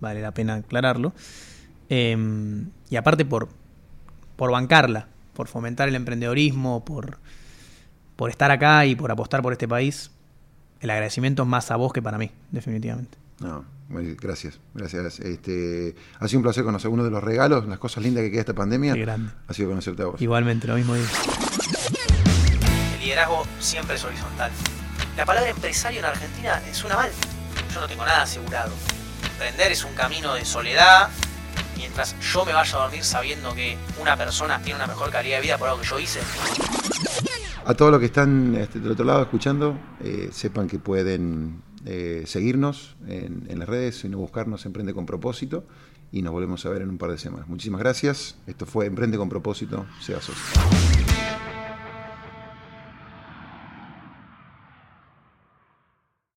vale 0.00 0.20
la 0.20 0.32
pena 0.32 0.54
aclararlo. 0.56 1.12
Em, 1.88 2.70
y 2.90 2.96
aparte 2.96 3.24
por, 3.24 3.48
por 4.36 4.50
bancarla, 4.50 5.08
por 5.34 5.48
fomentar 5.48 5.88
el 5.88 5.94
emprendedorismo, 5.94 6.84
por, 6.84 7.18
por 8.16 8.30
estar 8.30 8.50
acá 8.50 8.86
y 8.86 8.96
por 8.96 9.10
apostar 9.10 9.42
por 9.42 9.52
este 9.52 9.68
país, 9.68 10.10
el 10.80 10.90
agradecimiento 10.90 11.42
es 11.42 11.48
más 11.48 11.70
a 11.70 11.76
vos 11.76 11.92
que 11.92 12.02
para 12.02 12.18
mí, 12.18 12.30
definitivamente. 12.50 13.18
No, 13.40 13.64
gracias, 13.88 14.58
gracias. 14.74 15.20
Este, 15.20 15.94
ha 16.18 16.26
sido 16.26 16.40
un 16.40 16.42
placer 16.44 16.64
conocer 16.64 16.90
uno 16.90 17.04
de 17.04 17.10
los 17.10 17.22
regalos, 17.22 17.66
las 17.66 17.78
cosas 17.78 18.02
lindas 18.02 18.24
que 18.24 18.30
queda 18.30 18.40
esta 18.40 18.54
pandemia. 18.54 18.94
Qué 18.94 19.00
grande. 19.00 19.30
Ha 19.46 19.52
sido 19.52 19.68
conocerte 19.68 20.02
a 20.02 20.06
vos. 20.06 20.20
Igualmente, 20.20 20.66
lo 20.66 20.74
mismo 20.74 20.94
digo. 20.94 21.06
El 22.94 23.00
liderazgo 23.00 23.46
siempre 23.60 23.96
es 23.96 24.04
horizontal. 24.04 24.50
La 25.16 25.24
palabra 25.24 25.50
empresario 25.50 26.00
en 26.00 26.06
Argentina 26.06 26.62
es 26.68 26.82
una 26.84 26.96
mal. 26.96 27.10
Yo 27.76 27.82
no 27.82 27.88
tengo 27.88 28.06
nada 28.06 28.22
asegurado. 28.22 28.72
Emprender 29.32 29.70
es 29.70 29.84
un 29.84 29.92
camino 29.92 30.32
de 30.32 30.46
soledad. 30.46 31.10
Mientras 31.76 32.18
yo 32.20 32.46
me 32.46 32.54
vaya 32.54 32.78
a 32.78 32.82
dormir 32.84 33.04
sabiendo 33.04 33.54
que 33.54 33.76
una 34.00 34.16
persona 34.16 34.62
tiene 34.62 34.76
una 34.76 34.86
mejor 34.86 35.10
calidad 35.10 35.36
de 35.36 35.42
vida 35.42 35.58
por 35.58 35.68
algo 35.68 35.82
que 35.82 35.86
yo 35.86 35.98
hice. 35.98 36.20
A 37.66 37.74
todos 37.74 37.90
los 37.90 38.00
que 38.00 38.06
están 38.06 38.54
este, 38.54 38.80
del 38.80 38.92
otro 38.92 39.04
lado 39.04 39.20
escuchando, 39.20 39.78
eh, 40.02 40.30
sepan 40.32 40.68
que 40.68 40.78
pueden 40.78 41.60
eh, 41.84 42.22
seguirnos 42.24 42.96
en, 43.08 43.58
las 43.58 43.68
redes, 43.68 44.00
sino 44.00 44.16
buscarnos 44.16 44.64
Emprende 44.64 44.94
con 44.94 45.04
propósito 45.04 45.66
y 46.10 46.22
nos 46.22 46.32
volvemos 46.32 46.64
a 46.64 46.70
ver 46.70 46.80
en 46.80 46.88
un 46.88 46.96
par 46.96 47.10
de 47.10 47.18
semanas. 47.18 47.46
Muchísimas 47.46 47.80
gracias. 47.80 48.36
Esto 48.46 48.64
fue 48.64 48.86
Emprende 48.86 49.18
con 49.18 49.28
propósito. 49.28 49.84
Sea 50.00 50.22
socio. 50.22 51.05